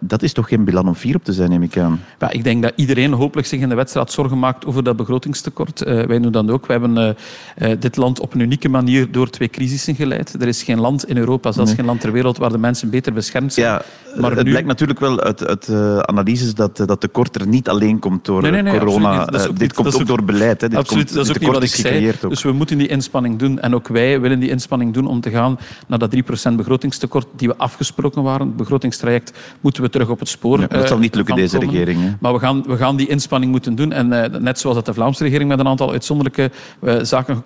dat 0.00 0.22
is 0.22 0.32
toch 0.32 0.48
geen 0.48 0.64
bilan 0.64 0.88
om 0.88 0.94
vier 0.94 1.14
op 1.14 1.24
te 1.24 1.32
zijn, 1.32 1.50
neem 1.50 1.62
ik 1.62 1.78
aan? 1.78 2.00
Ja, 2.18 2.30
ik 2.30 2.44
denk 2.44 2.62
dat 2.62 2.72
iedereen 2.76 3.12
hopelijk 3.12 3.48
zich 3.48 3.60
in 3.60 3.68
de 3.68 3.74
wedstrijd 3.74 4.12
zorgen 4.12 4.38
maakt 4.38 4.66
over 4.66 4.84
dat 4.84 4.96
begrotingstekort. 4.96 5.86
Uh, 5.86 6.04
wij 6.04 6.18
doen 6.18 6.32
dat 6.32 6.50
ook. 6.50 6.66
We 6.66 6.72
hebben 6.72 6.96
uh, 6.96 7.70
dit 7.78 7.96
land 7.96 8.20
op 8.20 8.34
een 8.34 8.40
unieke 8.40 8.68
manier 8.68 9.12
door 9.12 9.30
twee 9.30 9.48
crisissen 9.48 9.94
geleid. 9.94 10.42
Er 10.42 10.48
is 10.48 10.62
geen 10.62 10.80
land 10.80 11.08
in 11.08 11.16
Europa, 11.16 11.52
zelfs 11.52 11.68
nee. 11.68 11.78
geen 11.78 11.86
land 11.86 12.00
ter 12.00 12.12
wereld, 12.12 12.38
waar 12.38 12.50
de 12.50 12.58
mensen 12.58 12.90
beter 12.90 13.12
beschermd 13.12 13.52
zijn. 13.52 13.66
Ja, 13.66 13.82
maar 14.20 14.30
het 14.30 14.44
nu... 14.44 14.50
blijkt 14.50 14.68
natuurlijk 14.68 15.00
wel 15.00 15.20
uit, 15.20 15.46
uit 15.46 15.70
analyses 16.00 16.54
dat 16.54 16.76
dat 16.76 17.00
tekort 17.00 17.40
er 17.40 17.46
niet 17.46 17.68
alleen 17.68 17.98
komt 17.98 18.24
door 18.24 18.42
nee, 18.42 18.62
nee, 18.62 18.78
corona. 18.78 19.24
dit 19.24 19.58
niet, 19.58 19.72
komt 19.72 19.94
ook, 19.94 20.00
ook, 20.00 20.06
door 20.06 20.24
beleid. 20.24 20.60
Hè. 20.60 20.68
Dit 20.68 20.78
absoluut, 20.78 21.04
komt, 21.04 21.16
dat 21.16 21.24
is 21.24 21.30
ook 21.30 21.40
niet 21.40 21.50
wat 21.50 21.62
ik 21.62 21.74
zei. 21.74 22.08
Ook. 22.08 22.30
Dus 22.30 22.42
we 22.42 22.52
moeten 22.52 22.78
die 22.78 22.88
inspanning 22.88 23.38
doen. 23.38 23.60
En 23.60 23.74
ook 23.74 23.88
wij 23.88 24.20
willen 24.20 24.40
die 24.40 24.50
inspanning 24.50 24.94
doen 24.94 25.06
om 25.06 25.20
te 25.20 25.30
gaan 25.30 25.58
naar 25.86 25.98
dat 25.98 26.14
3% 26.14 26.52
begrotingstekort 26.56 27.26
die 27.36 27.48
we 27.48 27.56
afgesproken 27.56 28.22
waren. 28.22 28.46
Het 28.46 28.56
begrotingstraject 28.56 29.32
moeten 29.60 29.82
we 29.82 29.89
terug 29.90 30.08
op 30.08 30.18
het 30.18 30.28
spoor. 30.28 30.60
Ja, 30.60 30.66
dat 30.66 30.88
zal 30.88 30.98
niet 30.98 31.14
lukken, 31.14 31.34
deze 31.34 31.58
regering. 31.58 32.00
Hè? 32.00 32.10
Maar 32.20 32.32
we 32.32 32.38
gaan, 32.38 32.62
we 32.62 32.76
gaan 32.76 32.96
die 32.96 33.08
inspanning 33.08 33.52
moeten 33.52 33.74
doen. 33.74 33.92
En 33.92 34.12
uh, 34.12 34.24
net 34.40 34.58
zoals 34.58 34.76
dat 34.76 34.86
de 34.86 34.94
Vlaamse 34.94 35.24
regering 35.24 35.48
met 35.48 35.58
een 35.58 35.68
aantal 35.68 35.90
uitzonderlijke 35.92 36.50
uh, 36.82 36.94
zaken 37.02 37.42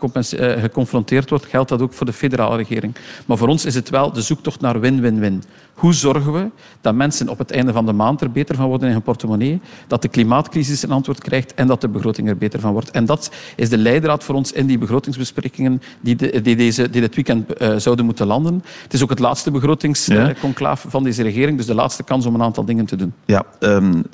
geconfronteerd 0.60 1.30
wordt, 1.30 1.46
geldt 1.46 1.68
dat 1.68 1.82
ook 1.82 1.92
voor 1.92 2.06
de 2.06 2.12
federale 2.12 2.56
regering. 2.56 2.94
Maar 3.26 3.36
voor 3.36 3.48
ons 3.48 3.64
is 3.64 3.74
het 3.74 3.90
wel 3.90 4.12
de 4.12 4.22
zoektocht 4.22 4.60
naar 4.60 4.80
win-win-win. 4.80 5.42
Hoe 5.74 5.92
zorgen 5.92 6.32
we 6.32 6.50
dat 6.80 6.94
mensen 6.94 7.28
op 7.28 7.38
het 7.38 7.50
einde 7.50 7.72
van 7.72 7.86
de 7.86 7.92
maand 7.92 8.20
er 8.20 8.30
beter 8.30 8.54
van 8.54 8.66
worden 8.66 8.86
in 8.86 8.94
hun 8.94 9.02
portemonnee, 9.02 9.60
dat 9.86 10.02
de 10.02 10.08
klimaatcrisis 10.08 10.82
een 10.82 10.90
antwoord 10.90 11.20
krijgt 11.20 11.54
en 11.54 11.66
dat 11.66 11.80
de 11.80 11.88
begroting 11.88 12.28
er 12.28 12.36
beter 12.36 12.60
van 12.60 12.72
wordt. 12.72 12.90
En 12.90 13.04
dat 13.04 13.30
is 13.56 13.68
de 13.68 13.78
leidraad 13.78 14.24
voor 14.24 14.34
ons 14.34 14.52
in 14.52 14.66
die 14.66 14.78
begrotingsbesprekingen 14.78 15.82
die, 16.00 16.16
de, 16.16 16.40
die, 16.40 16.56
deze, 16.56 16.90
die 16.90 17.00
dit 17.00 17.14
weekend 17.14 17.52
zouden 17.82 18.04
moeten 18.04 18.26
landen. 18.26 18.62
Het 18.82 18.92
is 18.92 19.02
ook 19.02 19.10
het 19.10 19.18
laatste 19.18 19.50
begrotingsconclaaf 19.50 20.82
ja. 20.82 20.90
van 20.90 21.04
deze 21.04 21.22
regering, 21.22 21.56
dus 21.56 21.66
de 21.66 21.74
laatste 21.74 22.02
kans 22.02 22.26
om 22.26 22.34
een 22.34 22.42
aantal 22.42 22.64
dingen 22.64 22.86
te 22.86 22.96
doen. 22.96 23.12
Ja, 23.24 23.44
um, 23.60 24.04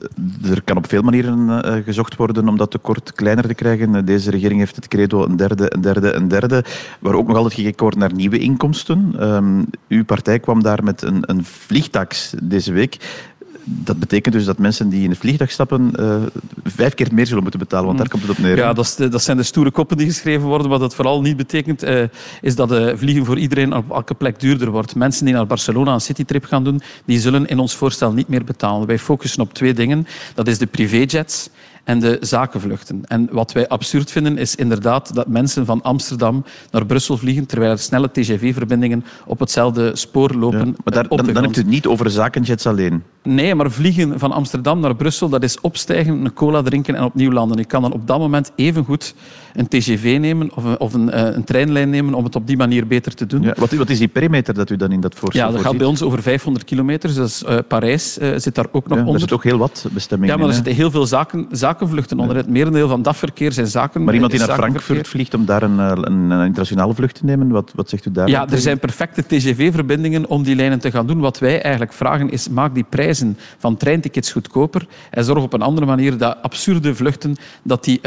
er 0.51 0.63
kan 0.63 0.77
op 0.77 0.89
veel 0.89 1.03
manieren 1.03 1.49
uh, 1.49 1.85
gezocht 1.85 2.17
worden 2.17 2.49
om 2.49 2.57
dat 2.57 2.71
tekort 2.71 3.13
kleiner 3.13 3.47
te 3.47 3.55
krijgen. 3.55 4.05
Deze 4.05 4.31
regering 4.31 4.59
heeft 4.59 4.77
het 4.77 4.89
credo 4.89 5.25
een 5.25 5.37
derde, 5.37 5.75
een 5.75 5.81
derde, 5.81 6.13
een 6.13 6.29
derde, 6.29 6.65
waar 7.01 7.15
ook 7.15 7.27
nog 7.27 7.37
altijd 7.37 7.55
gekeken 7.55 7.83
wordt 7.83 7.97
naar 7.97 8.15
nieuwe 8.15 8.39
inkomsten. 8.39 9.29
Um, 9.35 9.67
uw 9.89 10.05
partij 10.05 10.39
kwam 10.39 10.63
daar 10.63 10.85
met 10.85 11.03
een, 11.03 11.23
een 11.27 11.45
vliegtax 11.51 12.35
deze 12.43 12.73
week 12.73 12.97
dat 13.65 13.99
betekent 13.99 14.35
dus 14.35 14.45
dat 14.45 14.59
mensen 14.59 14.89
die 14.89 15.05
in 15.05 15.11
het 15.11 15.19
vliegtuig 15.19 15.51
stappen 15.51 15.93
uh, 16.01 16.17
vijf 16.65 16.95
keer 16.95 17.09
meer 17.13 17.27
zullen 17.27 17.43
moeten 17.43 17.61
betalen, 17.61 17.87
want 17.87 17.99
daar 17.99 18.09
komt 18.09 18.23
het 18.23 18.31
op 18.31 18.39
neer. 18.39 18.57
Ja, 18.57 18.73
dat, 18.73 18.95
de, 18.97 19.09
dat 19.09 19.23
zijn 19.23 19.37
de 19.37 19.43
stoere 19.43 19.71
koppen 19.71 19.97
die 19.97 20.07
geschreven 20.07 20.47
worden. 20.47 20.69
Wat 20.69 20.81
dat 20.81 20.95
vooral 20.95 21.21
niet 21.21 21.37
betekent, 21.37 21.85
uh, 21.85 22.03
is 22.41 22.55
dat 22.55 22.73
uh, 22.73 22.93
vliegen 22.95 23.25
voor 23.25 23.39
iedereen 23.39 23.75
op 23.75 23.91
elke 23.91 24.15
plek 24.15 24.41
duurder 24.41 24.71
wordt. 24.71 24.95
Mensen 24.95 25.25
die 25.25 25.35
naar 25.35 25.47
Barcelona 25.47 25.93
een 25.93 26.01
citytrip 26.01 26.45
gaan 26.45 26.65
doen, 26.65 26.81
die 27.05 27.21
zullen 27.21 27.47
in 27.47 27.59
ons 27.59 27.75
voorstel 27.75 28.13
niet 28.13 28.29
meer 28.29 28.45
betalen. 28.45 28.87
Wij 28.87 28.99
focussen 28.99 29.43
op 29.43 29.55
twee 29.55 29.75
dingen. 29.75 30.07
Dat 30.35 30.49
is 30.49 30.59
de 30.59 30.67
privéjets 30.67 31.49
en 31.85 32.01
de 32.01 32.17
zakenvluchten. 32.21 33.01
En 33.05 33.29
wat 33.33 33.53
wij 33.53 33.69
absurd 33.69 34.11
vinden 34.11 34.39
is 34.39 34.55
inderdaad 34.55 35.15
dat 35.15 35.27
mensen 35.27 35.67
van 35.67 35.83
Amsterdam 35.83 36.45
naar 36.71 36.87
Brussel 36.87 37.17
vliegen 37.17 37.47
terwijl 37.47 37.71
er 37.73 37.79
snelle 37.79 38.11
TGV-verbindingen 38.13 39.05
op 39.27 39.39
hetzelfde 39.39 39.97
spoor 39.97 40.35
lopen. 40.35 40.59
Ja, 40.59 40.65
maar 40.85 40.95
daar, 40.95 41.09
dan, 41.09 41.33
dan 41.33 41.43
hebt 41.43 41.57
u 41.57 41.61
het 41.61 41.71
niet 41.71 41.87
over 41.87 42.11
zakenjets 42.11 42.67
alleen. 42.67 43.03
Nee, 43.23 43.55
maar 43.55 43.71
vliegen 43.71 44.19
van 44.19 44.33
Amsterdam 44.33 44.81
naar 44.81 44.97
Brussel, 44.97 45.29
dat 45.29 45.43
is 45.43 45.61
opstijgen, 45.61 46.25
een 46.25 46.33
cola 46.33 46.63
drinken 46.63 46.95
en 46.95 47.05
opnieuw 47.05 47.31
landen. 47.31 47.59
Ik 47.59 47.69
kan 47.69 47.83
dan 47.83 47.93
op 47.93 48.07
dat 48.07 48.19
moment 48.19 48.53
evengoed 48.55 49.15
een 49.55 49.69
TGV 49.69 50.19
nemen 50.21 50.51
of 50.55 50.65
een, 50.65 50.81
of 50.81 50.95
een, 50.95 51.09
uh, 51.09 51.35
een 51.35 51.45
treinlijn 51.45 51.91
nemen 51.91 52.15
om 52.15 52.25
het 52.25 52.37
op 52.37 52.47
die 52.47 52.57
manier 52.57 52.87
beter 52.87 53.15
te 53.15 53.27
doen. 53.27 53.43
Ja, 53.43 53.55
wat, 53.57 53.73
wat, 53.73 53.91
is 53.91 53.99
die 53.99 54.09
perimeter 54.09 54.55
dat 54.55 54.71
u 54.71 54.77
dan 54.77 54.93
in 54.93 55.01
dat 55.01 55.15
voorstel 55.15 55.47
Ja, 55.47 55.53
dat 55.53 55.61
gaat 55.61 55.77
bij 55.77 55.87
ons 55.87 56.03
over 56.03 56.23
500 56.23 56.65
kilometer. 56.65 57.15
Dus 57.15 57.43
uh, 57.43 57.59
Parijs 57.69 58.19
uh, 58.19 58.33
zit 58.37 58.55
daar 58.55 58.67
ook 58.73 58.89
nog 58.89 58.99
ja, 58.99 59.05
onder. 59.05 59.15
Er 59.15 59.21
zit 59.21 59.33
ook 59.33 59.45
heel 59.45 59.59
wat 59.59 59.87
bestemmingen 59.93 60.35
Ja, 60.35 60.41
maar 60.41 60.49
er 60.49 60.55
zitten 60.55 60.75
heel 60.75 60.91
veel 60.91 61.07
zaken, 61.07 61.47
zakenvluchten 61.51 62.19
onder. 62.19 62.37
Het 62.37 62.49
merendeel 62.49 62.89
van 62.89 63.03
dat 63.03 63.17
verkeer 63.17 63.53
zijn 63.53 63.67
zaken. 63.67 64.05
Maar 64.05 64.15
iemand 64.15 64.33
die 64.33 64.41
naar 64.41 64.57
Frankfurt 64.57 65.09
vliegt 65.09 65.35
om 65.35 65.45
daar 65.45 65.63
een, 65.63 65.79
een, 65.79 66.31
een, 66.31 66.47
internationale 66.47 66.95
vlucht 66.95 67.15
te 67.15 67.25
nemen, 67.25 67.49
wat, 67.49 67.73
wat 67.75 67.89
zegt 67.89 68.07
u 68.07 68.13
daar? 68.13 68.29
Ja, 68.29 68.49
er 68.49 68.59
zijn 68.59 68.79
perfecte 68.79 69.27
TGV-verbindingen 69.27 70.29
om 70.29 70.43
die 70.43 70.57
lijnen 70.57 70.79
te 70.79 70.91
gaan 70.91 71.07
doen. 71.07 71.21
Wat 71.21 71.39
wij 71.39 71.63
eigenlijk 71.63 71.93
vragen 71.93 72.31
is, 72.31 72.49
maak 72.49 72.75
die 72.75 72.85
prijzen 73.11 73.39
van 73.59 73.77
treintickets 73.77 74.33
goedkoper 74.33 74.87
en 75.11 75.25
zorg 75.25 75.43
op 75.43 75.53
een 75.53 75.63
andere 75.63 75.87
manier 75.87 76.19
dat 76.19 76.37
absurde 76.43 76.95
vluchten 76.95 77.37
dat 77.63 77.85
die, 77.85 78.01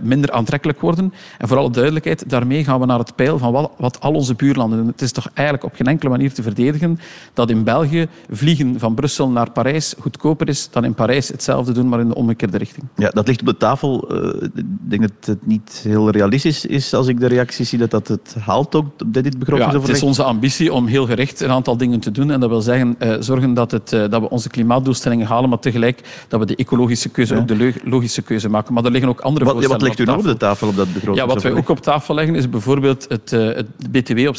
minder 0.00 0.30
aantrekkelijk 0.30 0.80
worden. 0.80 1.12
En 1.38 1.48
voor 1.48 1.56
alle 1.56 1.70
duidelijkheid, 1.70 2.30
daarmee 2.30 2.64
gaan 2.64 2.80
we 2.80 2.86
naar 2.86 2.98
het 2.98 3.14
pijl 3.14 3.38
van 3.38 3.52
wat, 3.52 3.70
wat 3.76 4.00
al 4.00 4.12
onze 4.12 4.34
buurlanden 4.34 4.78
doen. 4.78 4.86
Het 4.86 5.02
is 5.02 5.12
toch 5.12 5.28
eigenlijk 5.34 5.66
op 5.66 5.74
geen 5.74 5.86
enkele 5.86 6.10
manier 6.10 6.32
te 6.32 6.42
verdedigen 6.42 6.98
dat 7.34 7.50
in 7.50 7.64
België 7.64 8.06
vliegen 8.30 8.78
van 8.78 8.94
Brussel 8.94 9.28
naar 9.28 9.50
Parijs 9.50 9.94
goedkoper 9.98 10.48
is 10.48 10.68
dan 10.70 10.84
in 10.84 10.94
Parijs 10.94 11.28
hetzelfde 11.28 11.72
doen, 11.72 11.88
maar 11.88 12.00
in 12.00 12.08
de 12.08 12.14
omgekeerde 12.14 12.58
richting. 12.58 12.86
Ja, 12.96 13.10
dat 13.10 13.26
ligt 13.26 13.40
op 13.40 13.46
de 13.46 13.56
tafel. 13.56 14.24
Uh, 14.24 14.42
ik 14.54 14.64
denk 14.88 15.02
dat 15.02 15.10
het 15.20 15.46
niet 15.46 15.80
heel 15.82 16.10
realistisch 16.10 16.66
is 16.66 16.94
als 16.94 17.06
ik 17.06 17.20
de 17.20 17.26
reacties 17.26 17.68
zie 17.68 17.78
dat 17.78 17.90
dat 17.90 18.08
het 18.08 18.36
haalt 18.40 18.74
ook 18.74 18.86
dit 19.06 19.38
begrotingsoverleg. 19.38 19.72
Ja, 19.72 19.86
het 19.86 19.96
is 19.96 20.02
onze 20.02 20.22
ambitie 20.22 20.72
om 20.72 20.86
heel 20.86 21.06
gericht 21.06 21.40
een 21.40 21.50
aantal 21.50 21.76
dingen 21.76 22.00
te 22.00 22.10
doen. 22.10 22.30
En 22.30 22.40
dat 22.40 22.48
wil 22.48 22.60
zeggen, 22.60 22.96
zorgen 23.20 23.54
dat, 23.54 23.70
het, 23.70 23.88
dat 23.88 24.20
we 24.20 24.28
onze 24.34 24.48
klimaatdoelstellingen 24.48 25.26
halen, 25.26 25.48
maar 25.48 25.58
tegelijk 25.58 26.00
dat 26.28 26.40
we 26.40 26.46
de 26.46 26.56
ecologische 26.56 27.08
keuze 27.08 27.34
ja. 27.34 27.40
ook 27.40 27.48
de 27.48 27.74
logische 27.84 28.22
keuze 28.22 28.48
maken. 28.48 28.74
Maar 28.74 28.84
er 28.84 28.90
liggen 28.90 29.10
ook 29.10 29.20
andere 29.20 29.44
wat, 29.44 29.64
Wat 29.66 29.82
legt 29.82 29.98
u 29.98 30.04
nog 30.04 30.16
op 30.16 30.22
de 30.22 30.36
tafel 30.36 30.68
op 30.68 30.76
dat 30.76 30.92
begroting? 30.92 31.16
Ja, 31.16 31.26
wat 31.26 31.42
wij 31.42 31.52
ook 31.52 31.68
op 31.68 31.80
tafel 31.80 32.14
leggen 32.14 32.34
is 32.34 32.48
bijvoorbeeld 32.48 33.06
het, 33.08 33.32
uh, 33.32 33.54
het 33.54 33.66
BTW 33.90 34.28
op 34.28 34.36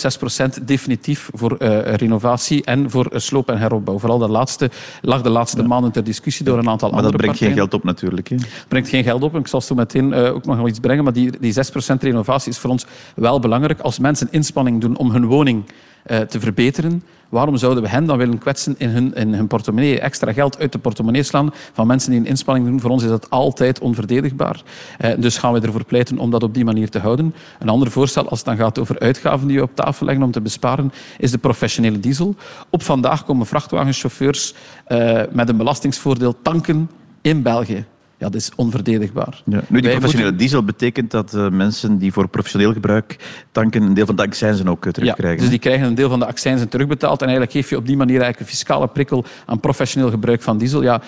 6% 0.60 0.64
definitief 0.66 1.30
voor 1.34 1.56
uh, 1.60 1.94
renovatie 1.94 2.64
en 2.64 2.90
voor 2.90 3.08
uh, 3.14 3.20
sloop- 3.20 3.50
en 3.50 3.58
heropbouw. 3.58 4.00
Vooral 4.00 4.18
dat 4.18 4.30
laatste 4.30 4.70
lag 5.02 5.22
de 5.22 5.30
laatste 5.30 5.62
ja. 5.62 5.68
maanden 5.68 5.92
ter 5.92 6.04
discussie 6.04 6.46
door 6.46 6.58
een 6.58 6.70
aantal 6.70 6.90
maar 6.90 6.98
andere 6.98 7.18
partijen. 7.18 7.50
Maar 7.50 7.70
dat 7.70 7.82
brengt 7.82 7.90
partijen. 7.90 8.12
geen 8.12 8.14
geld 8.14 8.14
op 8.14 8.24
natuurlijk. 8.24 8.28
Hè? 8.30 8.36
Het 8.60 8.68
brengt 8.68 8.90
geen 8.90 9.04
geld 9.04 9.24
op. 9.24 9.36
Ik 9.36 9.48
zal 9.48 9.62
zo 9.62 9.76
meteen 9.76 10.14
ook 10.14 10.46
nog 10.46 10.56
wel 10.56 10.68
iets 10.68 10.80
brengen. 10.80 11.04
Maar 11.04 11.14
die, 11.14 11.32
die 11.40 11.54
6% 11.54 11.58
renovatie 12.00 12.52
is 12.52 12.58
voor 12.58 12.70
ons 12.70 12.86
wel 13.16 13.40
belangrijk. 13.40 13.80
Als 13.80 14.00
mensen 14.00 14.28
inspanning 14.32 14.82
doen 14.82 14.98
om 14.98 15.12
hun 15.12 15.26
woning 15.26 15.64
te 16.06 16.40
verbeteren, 16.40 17.02
Waarom 17.30 17.58
zouden 17.58 17.84
we 17.84 17.90
hen 17.90 18.06
dan 18.06 18.18
willen 18.18 18.38
kwetsen 18.38 18.76
in 18.78 18.90
hun, 18.90 19.14
in 19.14 19.34
hun 19.34 19.48
portemonnee? 19.48 20.00
Extra 20.00 20.34
geld 20.34 20.60
uit 20.60 20.72
de 20.72 20.78
portemonnee 20.78 21.24
slaan 21.24 21.54
van 21.74 21.88
mensen 21.88 22.12
die 22.12 22.20
een 22.20 22.26
inspanning 22.26 22.68
doen. 22.68 22.80
Voor 22.80 22.90
ons 22.90 23.04
is 23.04 23.10
dat 23.10 23.30
altijd 23.30 23.80
onverdedigbaar. 23.80 24.62
Eh, 24.98 25.12
dus 25.20 25.38
gaan 25.38 25.54
we 25.54 25.60
ervoor 25.60 25.86
pleiten 25.86 26.18
om 26.18 26.32
dat 26.32 26.44
op 26.44 26.54
die 26.54 26.66
manier 26.66 26.90
te 26.90 27.00
houden. 27.00 27.36
Een 27.60 27.70
ander 27.70 27.92
voorstel, 27.92 28.30
als 28.30 28.40
het 28.40 28.48
dan 28.48 28.58
gaat 28.58 28.80
over 28.80 29.00
uitgaven 29.00 29.48
die 29.48 29.58
we 29.58 29.64
op 29.64 29.76
tafel 29.76 30.06
leggen 30.06 30.24
om 30.24 30.32
te 30.32 30.42
besparen, 30.42 30.92
is 31.18 31.32
de 31.32 31.38
professionele 31.38 32.00
diesel. 32.00 32.36
Op 32.70 32.84
vandaag 32.84 33.26
komen 33.26 33.46
vrachtwagenchauffeurs 33.46 34.54
uh, 34.88 35.22
met 35.32 35.50
een 35.50 35.58
belastingsvoordeel 35.58 36.36
tanken 36.42 36.90
in 37.22 37.42
België. 37.42 37.86
Ja, 38.18 38.30
dat 38.30 38.36
is 38.36 38.52
onverdedigbaar. 38.56 39.42
Ja. 39.46 39.62
Nu, 39.68 39.82
die 39.82 39.90
professionele 39.90 40.30
moeten... 40.30 40.38
diesel 40.38 40.64
betekent 40.64 41.12
dat 41.12 41.34
uh, 41.34 41.50
mensen 41.50 41.98
die 41.98 42.12
voor 42.12 42.28
professioneel 42.28 42.74
gebruik 42.74 43.16
tanken 43.52 43.82
een 43.82 43.94
deel 43.94 44.06
van 44.06 44.16
de 44.16 44.22
accijnzen 44.22 44.68
ook 44.68 44.86
uh, 44.86 44.92
terugkrijgen. 44.92 45.36
Ja, 45.36 45.42
dus 45.42 45.50
die 45.50 45.60
krijgen 45.60 45.88
een 45.88 45.96
deel 45.96 46.10
van 46.10 46.20
de 46.20 46.26
accijnzen 46.26 46.70
terugbetaald 46.70 47.22
en 47.22 47.28
eigenlijk 47.28 47.58
geef 47.58 47.70
je 47.70 47.78
op 47.78 47.86
die 47.86 47.98
manier 47.98 48.22
eigenlijk 48.22 48.40
een 48.40 48.56
fiscale 48.56 48.88
prikkel 48.88 49.26
aan 49.46 49.60
professioneel 49.60 50.10
gebruik 50.10 50.42
van 50.42 50.58
diesel. 50.58 50.84
Ja, 50.84 51.02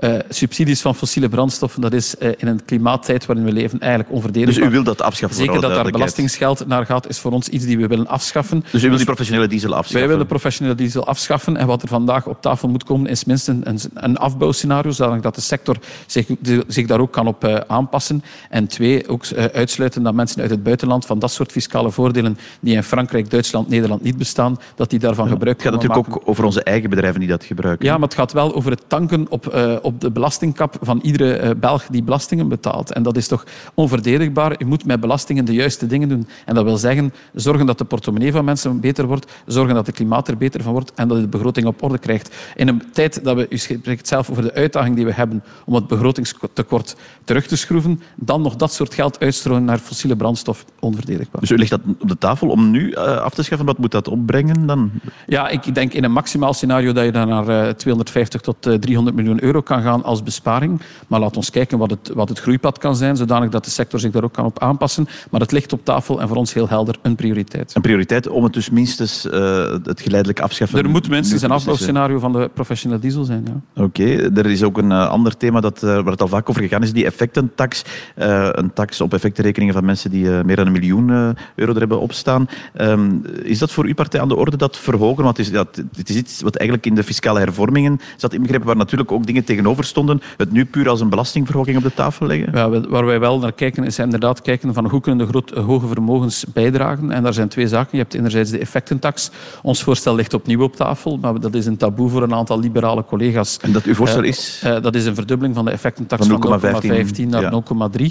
uh, 0.00 0.14
subsidies 0.28 0.80
van 0.80 0.94
fossiele 0.94 1.28
brandstoffen, 1.28 1.80
dat 1.80 1.92
is 1.92 2.14
uh, 2.18 2.28
in 2.36 2.46
een 2.46 2.64
klimaattijd 2.64 3.26
waarin 3.26 3.44
we 3.44 3.52
leven 3.52 3.80
eigenlijk 3.80 4.12
onverdedigbaar. 4.12 4.62
Dus 4.62 4.68
u 4.70 4.72
wil 4.72 4.82
dat 4.82 5.02
afschaffen? 5.02 5.38
Zeker 5.38 5.60
dat 5.60 5.70
daar 5.70 5.90
belastingsgeld 5.90 6.66
naar 6.66 6.86
gaat, 6.86 7.08
is 7.08 7.18
voor 7.18 7.32
ons 7.32 7.48
iets 7.48 7.64
die 7.64 7.78
we 7.78 7.86
willen 7.86 8.06
afschaffen. 8.06 8.64
Dus 8.70 8.82
u 8.82 8.88
wil 8.88 8.96
die 8.96 9.06
professionele 9.06 9.46
diesel 9.46 9.70
afschaffen? 9.70 9.98
Wij 9.98 10.08
willen 10.08 10.26
professionele 10.26 10.74
diesel 10.76 11.06
afschaffen. 11.06 11.56
En 11.56 11.66
wat 11.66 11.82
er 11.82 11.88
vandaag 11.88 12.26
op 12.26 12.42
tafel 12.42 12.68
moet 12.68 12.84
komen, 12.84 13.10
is 13.10 13.24
minstens 13.24 13.64
een, 13.64 13.90
een 13.94 14.16
afbouwscenario, 14.16 14.90
zodat 14.90 15.34
de 15.34 15.40
sector 15.40 15.76
zich, 16.06 16.26
zich 16.66 16.86
daar 16.86 17.00
ook 17.00 17.12
kan 17.12 17.26
op 17.26 17.44
uh, 17.44 17.54
aanpassen. 17.66 18.24
En 18.50 18.66
twee, 18.66 19.08
ook 19.08 19.24
uitsluiten 19.52 20.02
dat 20.02 20.14
mensen 20.14 20.40
uit 20.42 20.50
het 20.50 20.62
buitenland 20.62 21.06
van 21.06 21.18
dat 21.18 21.30
soort 21.32 21.52
fiscale 21.52 21.90
voordelen 21.90 22.38
die 22.60 22.74
in 22.74 22.82
Frankrijk, 22.82 23.30
Duitsland, 23.30 23.68
Nederland 23.68 24.02
niet 24.02 24.18
bestaan, 24.18 24.58
dat 24.74 24.90
die 24.90 24.98
daarvan 24.98 25.24
ja, 25.24 25.32
gebruik 25.32 25.58
kunnen 25.58 25.78
maken. 25.78 25.88
Het 25.88 25.96
gaat 25.96 26.06
natuurlijk 26.06 26.26
ook 26.26 26.30
over 26.30 26.44
onze 26.44 26.62
eigen 26.62 26.90
bedrijven 26.90 27.20
die 27.20 27.28
dat 27.28 27.44
gebruiken. 27.44 27.86
Ja, 27.86 27.92
maar 27.92 28.08
het 28.08 28.14
gaat 28.14 28.32
wel 28.32 28.54
over 28.54 28.70
het 28.70 28.82
tanken 28.86 29.26
op, 29.28 29.54
uh, 29.54 29.76
op 29.92 30.00
de 30.00 30.10
belastingkap 30.10 30.76
van 30.80 31.00
iedere 31.02 31.42
uh, 31.42 31.50
Belg 31.56 31.86
die 31.86 32.02
belastingen 32.02 32.48
betaalt. 32.48 32.92
En 32.92 33.02
dat 33.02 33.16
is 33.16 33.28
toch 33.28 33.44
onverdedigbaar. 33.74 34.54
Je 34.58 34.64
moet 34.66 34.84
met 34.84 35.00
belastingen 35.00 35.44
de 35.44 35.52
juiste 35.52 35.86
dingen 35.86 36.08
doen. 36.08 36.26
En 36.44 36.54
dat 36.54 36.64
wil 36.64 36.76
zeggen, 36.76 37.12
zorgen 37.34 37.66
dat 37.66 37.78
de 37.78 37.84
portemonnee 37.84 38.32
van 38.32 38.44
mensen 38.44 38.80
beter 38.80 39.06
wordt, 39.06 39.32
zorgen 39.46 39.74
dat 39.74 39.86
het 39.86 39.94
klimaat 39.94 40.28
er 40.28 40.36
beter 40.36 40.62
van 40.62 40.72
wordt 40.72 40.92
en 40.94 41.08
dat 41.08 41.16
je 41.16 41.22
de 41.22 41.28
begroting 41.28 41.66
op 41.66 41.82
orde 41.82 41.98
krijgt. 41.98 42.34
In 42.56 42.68
een 42.68 42.82
tijd 42.92 43.24
dat 43.24 43.36
we, 43.36 43.46
u 43.48 43.58
spreekt 43.58 44.08
zelf 44.08 44.30
over 44.30 44.42
de 44.42 44.54
uitdaging 44.54 44.96
die 44.96 45.04
we 45.04 45.12
hebben 45.12 45.42
om 45.64 45.74
het 45.74 45.86
begrotingstekort 45.86 46.96
terug 47.24 47.46
te 47.46 47.56
schroeven, 47.56 48.00
dan 48.16 48.42
nog 48.42 48.56
dat 48.56 48.72
soort 48.72 48.94
geld 48.94 49.20
uitstrooien 49.20 49.64
naar 49.64 49.78
fossiele 49.78 50.16
brandstof, 50.16 50.64
onverdedigbaar. 50.80 51.40
Dus 51.40 51.50
u 51.50 51.58
legt 51.58 51.70
dat 51.70 51.80
op 51.98 52.08
de 52.08 52.18
tafel 52.18 52.48
om 52.48 52.70
nu 52.70 52.90
uh, 52.90 52.96
af 52.96 53.34
te 53.34 53.42
schaffen. 53.42 53.66
Wat 53.66 53.78
moet 53.78 53.90
dat 53.90 54.08
opbrengen 54.08 54.66
dan? 54.66 54.90
Ja, 55.26 55.48
ik 55.48 55.74
denk 55.74 55.92
in 55.92 56.04
een 56.04 56.12
maximaal 56.12 56.52
scenario 56.52 56.92
dat 56.92 57.04
je 57.04 57.12
dan 57.12 57.28
naar 57.28 57.48
uh, 57.48 57.68
250 57.68 58.40
tot 58.40 58.66
uh, 58.66 58.74
300 58.74 59.16
miljoen 59.16 59.42
euro 59.42 59.60
kan 59.60 59.71
gaan 59.80 60.04
als 60.04 60.22
besparing. 60.22 60.80
Maar 61.06 61.20
laat 61.20 61.36
ons 61.36 61.50
kijken 61.50 61.78
wat 61.78 61.90
het, 61.90 62.10
wat 62.14 62.28
het 62.28 62.38
groeipad 62.38 62.78
kan 62.78 62.96
zijn, 62.96 63.16
zodanig 63.16 63.50
dat 63.50 63.64
de 63.64 63.70
sector 63.70 64.00
zich 64.00 64.10
daar 64.10 64.24
ook 64.24 64.32
kan 64.32 64.44
op 64.44 64.58
aanpassen. 64.58 65.06
Maar 65.30 65.40
het 65.40 65.52
ligt 65.52 65.72
op 65.72 65.84
tafel 65.84 66.20
en 66.20 66.28
voor 66.28 66.36
ons 66.36 66.52
heel 66.52 66.68
helder 66.68 66.96
een 67.02 67.14
prioriteit. 67.14 67.74
Een 67.74 67.82
prioriteit 67.82 68.28
om 68.28 68.44
het 68.44 68.52
dus 68.52 68.70
minstens 68.70 69.26
uh, 69.26 69.32
het 69.84 70.00
geleidelijk 70.00 70.40
afschaffen... 70.40 70.78
Er 70.78 70.90
moet 70.90 71.08
minstens 71.08 71.42
een 71.42 71.50
afbouwscenario 71.50 72.18
van 72.18 72.32
de 72.32 72.50
professionele 72.54 73.00
diesel 73.00 73.24
zijn, 73.24 73.44
ja. 73.46 73.82
Oké, 73.82 74.02
okay. 74.02 74.30
er 74.34 74.46
is 74.46 74.62
ook 74.62 74.78
een 74.78 74.90
uh, 74.90 75.08
ander 75.08 75.36
thema 75.36 75.60
dat, 75.60 75.82
uh, 75.82 75.94
waar 75.94 76.12
het 76.12 76.22
al 76.22 76.28
vaak 76.28 76.48
over 76.48 76.62
gegaan 76.62 76.82
is, 76.82 76.92
die 76.92 77.04
effectentax. 77.04 77.82
een 78.14 78.72
tax 78.72 79.00
op 79.00 79.14
effectenrekeningen 79.14 79.74
van 79.74 79.84
mensen 79.84 80.10
die 80.10 80.28
meer 80.28 80.56
dan 80.56 80.66
een 80.66 80.72
miljoen 80.72 81.08
euro 81.54 81.72
er 81.72 81.78
hebben 81.78 82.00
opstaan. 82.00 82.48
Um, 82.80 83.22
is 83.42 83.58
dat 83.58 83.70
voor 83.70 83.84
uw 83.84 83.94
partij 83.94 84.20
aan 84.20 84.28
de 84.28 84.36
orde, 84.36 84.56
dat 84.56 84.78
verhogen? 84.78 85.24
Want 85.24 85.36
het 85.36 85.46
is, 85.46 85.52
ja, 85.52 85.64
het 85.96 86.08
is 86.08 86.16
iets 86.16 86.42
wat 86.42 86.56
eigenlijk 86.56 86.88
in 86.88 86.94
de 86.94 87.02
fiscale 87.02 87.38
hervormingen 87.38 88.00
zat 88.16 88.32
inbegrepen, 88.32 88.66
waar 88.66 88.76
natuurlijk 88.76 89.12
ook 89.12 89.26
dingen 89.26 89.44
tegenover 89.62 89.84
stonden. 89.84 90.22
Het 90.36 90.52
nu 90.52 90.64
puur 90.64 90.88
als 90.88 91.00
een 91.00 91.08
belastingverhoging 91.08 91.76
op 91.76 91.82
de 91.82 91.94
tafel 91.94 92.26
leggen? 92.26 92.52
Ja, 92.54 92.80
waar 92.88 93.04
wij 93.04 93.20
wel 93.20 93.38
naar 93.38 93.52
kijken, 93.52 93.84
is 93.84 93.98
inderdaad 93.98 94.42
kijken 94.42 94.74
van 94.74 94.88
hoe 94.88 95.00
kunnen 95.00 95.26
de 95.26 95.32
groot, 95.32 95.50
hoge 95.50 95.86
vermogens 95.86 96.44
bijdragen. 96.52 97.10
En 97.10 97.22
daar 97.22 97.34
zijn 97.34 97.48
twee 97.48 97.68
zaken. 97.68 97.88
Je 97.90 97.98
hebt 97.98 98.14
enerzijds 98.14 98.50
de 98.50 98.58
effectentaks. 98.58 99.30
Ons 99.62 99.82
voorstel 99.82 100.14
ligt 100.14 100.34
opnieuw 100.34 100.62
op 100.62 100.76
tafel, 100.76 101.18
maar 101.20 101.40
dat 101.40 101.54
is 101.54 101.66
een 101.66 101.76
taboe 101.76 102.08
voor 102.08 102.22
een 102.22 102.34
aantal 102.34 102.58
liberale 102.58 103.04
collega's. 103.04 103.56
En 103.56 103.72
dat 103.72 103.84
uw 103.84 103.94
voorstel 103.94 104.22
is? 104.22 104.62
Uh, 104.64 104.70
uh, 104.70 104.82
dat 104.82 104.94
is 104.94 105.04
een 105.04 105.14
verdubbeling 105.14 105.54
van 105.54 105.64
de 105.64 105.70
effectentax 105.70 106.26
van 106.26 106.60
0,15 107.16 107.26
naar 107.28 107.42
ja. 107.42 107.62
0,3. 107.98 108.04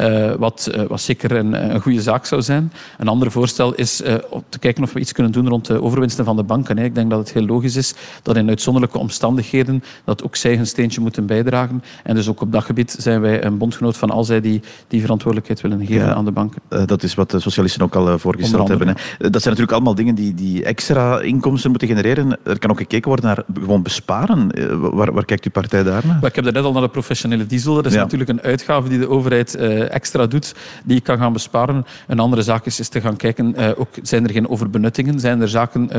Uh, 0.00 0.34
wat, 0.34 0.70
wat 0.88 1.00
zeker 1.00 1.32
een, 1.32 1.74
een 1.74 1.80
goede 1.80 2.02
zaak 2.02 2.26
zou 2.26 2.42
zijn. 2.42 2.72
Een 2.98 3.08
ander 3.08 3.30
voorstel 3.30 3.74
is 3.74 4.02
om 4.30 4.44
te 4.48 4.58
kijken 4.58 4.82
of 4.82 4.92
we 4.92 5.00
iets 5.00 5.12
kunnen 5.12 5.32
doen 5.32 5.48
rond 5.48 5.66
de 5.66 5.82
overwinsten 5.82 6.24
van 6.24 6.36
de 6.36 6.42
banken. 6.42 6.78
Ik 6.78 6.94
denk 6.94 7.10
dat 7.10 7.18
het 7.18 7.32
heel 7.32 7.46
logisch 7.46 7.76
is 7.76 7.94
dat 8.22 8.36
in 8.36 8.48
uitzonderlijke 8.48 8.98
omstandigheden 8.98 9.82
dat 10.04 10.24
ook 10.24 10.36
zij 10.36 10.56
hun 10.56 10.66
steentje 10.84 11.00
moeten 11.00 11.26
bijdragen. 11.26 11.82
En 12.02 12.14
dus 12.14 12.28
ook 12.28 12.40
op 12.40 12.52
dat 12.52 12.64
gebied 12.64 12.96
zijn 12.98 13.20
wij 13.20 13.44
een 13.44 13.58
bondgenoot 13.58 13.96
van 13.96 14.10
al 14.10 14.24
zij 14.24 14.40
die 14.40 14.62
die 14.88 15.00
verantwoordelijkheid 15.00 15.60
willen 15.60 15.86
geven 15.86 16.06
ja, 16.06 16.14
aan 16.14 16.24
de 16.24 16.32
banken. 16.32 16.62
Uh, 16.70 16.86
dat 16.86 17.02
is 17.02 17.14
wat 17.14 17.30
de 17.30 17.40
socialisten 17.40 17.82
ook 17.82 17.94
al 17.94 18.08
uh, 18.08 18.14
voorgesteld 18.18 18.68
hebben. 18.68 18.88
Hè. 18.88 18.94
Dat 19.18 19.42
zijn 19.42 19.54
natuurlijk 19.54 19.72
allemaal 19.72 19.94
dingen 19.94 20.14
die, 20.14 20.34
die 20.34 20.64
extra 20.64 21.20
inkomsten 21.20 21.70
moeten 21.70 21.88
genereren. 21.88 22.38
Er 22.42 22.58
kan 22.58 22.70
ook 22.70 22.78
gekeken 22.78 23.08
worden 23.08 23.26
naar 23.26 23.44
gewoon 23.54 23.82
besparen. 23.82 24.50
Waar, 24.94 25.12
waar 25.12 25.24
kijkt 25.24 25.44
uw 25.44 25.50
partij 25.50 25.82
daar 25.82 26.06
naar? 26.06 26.24
Ik 26.24 26.34
heb 26.34 26.44
net 26.44 26.64
al 26.64 26.72
naar 26.72 26.82
de 26.82 26.88
professionele 26.88 27.46
diesel. 27.46 27.74
Dat 27.74 27.86
is 27.86 27.92
ja. 27.92 28.00
natuurlijk 28.00 28.30
een 28.30 28.42
uitgave 28.42 28.88
die 28.88 28.98
de 28.98 29.08
overheid 29.08 29.54
extra 29.54 30.26
doet, 30.26 30.54
die 30.84 31.00
kan 31.00 31.18
gaan 31.18 31.32
besparen. 31.32 31.84
Een 32.06 32.18
andere 32.18 32.42
zaak 32.42 32.66
is, 32.66 32.80
is 32.80 32.88
te 32.88 33.00
gaan 33.00 33.16
kijken, 33.16 33.76
ook, 33.76 33.88
zijn 34.02 34.24
er 34.24 34.30
geen 34.30 34.48
overbenuttingen? 34.48 35.20
Zijn 35.20 35.40
er 35.40 35.48
zaken 35.48 35.90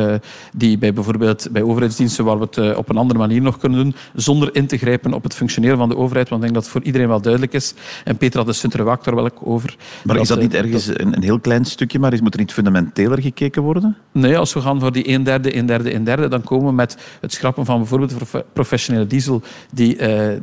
die 0.53 0.77
bij 0.77 0.93
bijvoorbeeld 0.93 1.47
bij 1.51 1.61
overheidsdiensten 1.61 2.25
waar 2.25 2.39
we 2.39 2.47
het 2.51 2.75
op 2.75 2.89
een 2.89 2.97
andere 2.97 3.19
manier 3.19 3.41
nog 3.41 3.57
kunnen 3.57 3.83
doen, 3.83 3.95
zonder 4.15 4.55
in 4.55 4.67
te 4.67 4.74
grijpen 4.77 5.13
op 5.13 5.23
het 5.23 5.33
functioneren 5.33 5.77
van 5.77 5.89
de 5.89 5.97
overheid? 5.97 6.29
Want 6.29 6.43
ik 6.43 6.47
denk 6.47 6.53
dat 6.53 6.63
het 6.63 6.71
voor 6.71 6.83
iedereen 6.83 7.07
wel 7.07 7.21
duidelijk 7.21 7.53
is. 7.53 7.73
En 8.03 8.17
Petra 8.17 8.43
de 8.43 8.53
Sutter 8.53 8.83
waakt 8.83 9.05
daar 9.05 9.15
wel 9.15 9.29
over. 9.43 9.75
Maar 10.03 10.17
is 10.17 10.27
dat 10.27 10.39
niet 10.39 10.53
ergens 10.53 10.85
dat... 10.85 10.99
een, 10.99 11.15
een, 11.15 11.23
heel 11.23 11.39
klein 11.39 11.65
stukje, 11.65 11.99
maar 11.99 12.13
is, 12.13 12.21
moet 12.21 12.33
er 12.33 12.39
niet 12.39 12.53
fundamenteler 12.53 13.21
gekeken 13.21 13.61
worden? 13.61 13.97
Nee, 14.11 14.37
als 14.37 14.53
we 14.53 14.61
gaan 14.61 14.79
voor 14.79 14.91
die 14.91 15.09
een 15.09 15.23
derde, 15.23 15.55
een 15.55 15.65
derde, 15.65 15.93
een 15.93 16.03
derde, 16.03 16.27
dan 16.27 16.43
komen 16.43 16.65
we 16.65 16.73
met 16.73 16.97
het 17.21 17.33
schrappen 17.33 17.65
van 17.65 17.77
bijvoorbeeld 17.77 18.13
professionele 18.53 19.07
diesel, 19.07 19.41
die 19.71 19.97
eh, 19.97 20.39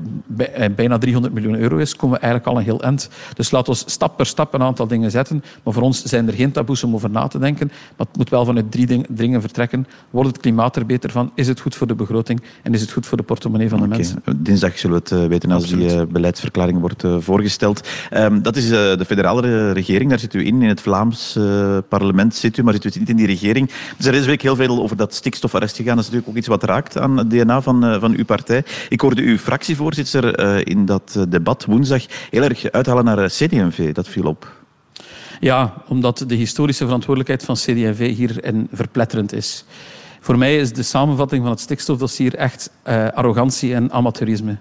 bijna 0.75 0.99
300 0.99 1.35
miljoen 1.35 1.57
euro 1.57 1.77
is, 1.77 1.97
komen 1.97 2.17
we 2.17 2.23
eigenlijk 2.23 2.53
al 2.53 2.59
een 2.59 2.67
heel 2.67 2.83
eind. 2.83 3.11
Dus 3.35 3.51
laten 3.51 3.73
we 3.73 3.79
stap 3.87 4.17
per 4.17 4.27
stap 4.27 4.55
een 4.55 4.63
aantal 4.63 4.87
dingen 4.87 5.11
zetten. 5.11 5.43
Maar 5.63 5.75
voor 5.75 5.83
ons 5.83 6.03
zijn 6.05 6.27
er 6.27 6.35
geen 6.35 6.53
taboes 6.53 6.85
om 6.85 6.95
over 6.95 7.11
na 7.11 7.27
te 7.27 7.39
denken. 7.39 7.67
Maar 7.97 8.07
het 8.07 8.17
moet 8.17 8.29
wel 8.29 8.45
vanuit 8.45 8.71
drie 8.71 9.07
dingen 9.09 9.41
vertrekken. 9.41 9.87
Wordt 10.11 10.29
het 10.29 10.41
klimaat 10.41 10.77
er 10.77 10.87
beter 10.87 11.11
van? 11.11 11.33
Is 11.35 11.49
het 11.49 11.61
goed 11.61 11.75
voor 11.75 11.87
de 11.87 11.95
begroting? 11.95 12.43
En 12.63 12.75
is 12.75 12.81
het 12.81 12.93
goed 12.93 13.07
voor 13.07 13.17
de 13.17 13.23
portemonnee 13.23 13.69
van 13.69 13.79
de 13.79 13.85
okay. 13.85 13.97
mensen? 13.97 14.22
Dinsdag 14.37 14.79
zullen 14.79 15.03
we 15.05 15.15
het 15.15 15.29
weten 15.29 15.51
als 15.51 15.63
Absoluut. 15.63 15.89
die 15.89 15.99
uh, 15.99 16.05
beleidsverklaring 16.07 16.81
wordt 16.81 17.05
uh, 17.05 17.17
voorgesteld. 17.19 17.89
Um, 18.13 18.43
dat 18.43 18.57
is 18.57 18.69
de 18.69 19.05
federale 19.07 19.73
regering, 19.73 20.11
daar 20.11 20.19
zit 20.19 20.35
u 20.35 20.47
in. 20.47 20.63
In 20.63 20.69
het 20.69 20.81
Vlaams 20.81 21.39
parlement 21.89 22.35
zit 22.35 22.57
u, 22.57 22.63
maar 22.63 22.75
zit 22.81 22.97
u 22.97 22.99
niet 22.99 23.09
in 23.09 23.17
die 23.17 23.27
regering. 23.27 23.71
Dus 23.97 24.07
er 24.07 24.13
is 24.13 24.19
deze 24.19 24.27
week 24.27 24.43
heel 24.43 24.57
veel 24.57 24.83
over 24.83 24.97
dat 24.97 25.15
stikstofarrest 25.15 25.77
gegaan. 25.77 25.97
Dat 25.97 26.05
is 26.05 26.11
natuurlijk 26.11 26.29
ook 26.31 26.39
iets 26.39 26.49
wat 26.49 26.65
raakt 26.65 26.99
aan 26.99 27.17
het 27.17 27.31
DNA 27.31 27.63
van, 27.63 28.01
van 28.01 28.17
uw 28.17 28.25
partij. 28.25 28.65
Ik 28.89 29.01
hoorde 29.01 29.23
uw 29.23 29.39
fractievoorzitter 29.39 30.67
in 30.69 30.87
dat 30.87 31.19
debat 31.29 31.65
woensdag 31.65 32.03
heel 32.31 32.43
erg 32.43 32.71
uithalen 32.71 33.05
naar 33.05 33.29
CD&V. 33.29 33.93
Dat 33.93 34.09
viel 34.09 34.25
op. 34.25 34.61
Ja, 35.43 35.75
omdat 35.89 36.25
de 36.27 36.35
historische 36.35 36.85
verantwoordelijkheid 36.85 37.45
van 37.45 37.55
CD&V 37.55 38.15
hierin 38.17 38.69
verpletterend 38.73 39.33
is. 39.33 39.65
Voor 40.25 40.39
mij 40.39 40.57
is 40.57 40.73
de 40.73 40.83
samenvatting 40.83 41.43
van 41.43 41.51
het 41.51 41.61
stikstofdossier 41.61 42.35
echt 42.35 42.71
uh, 42.89 43.09
arrogantie 43.09 43.75
en 43.75 43.93
amateurisme. 43.93 44.57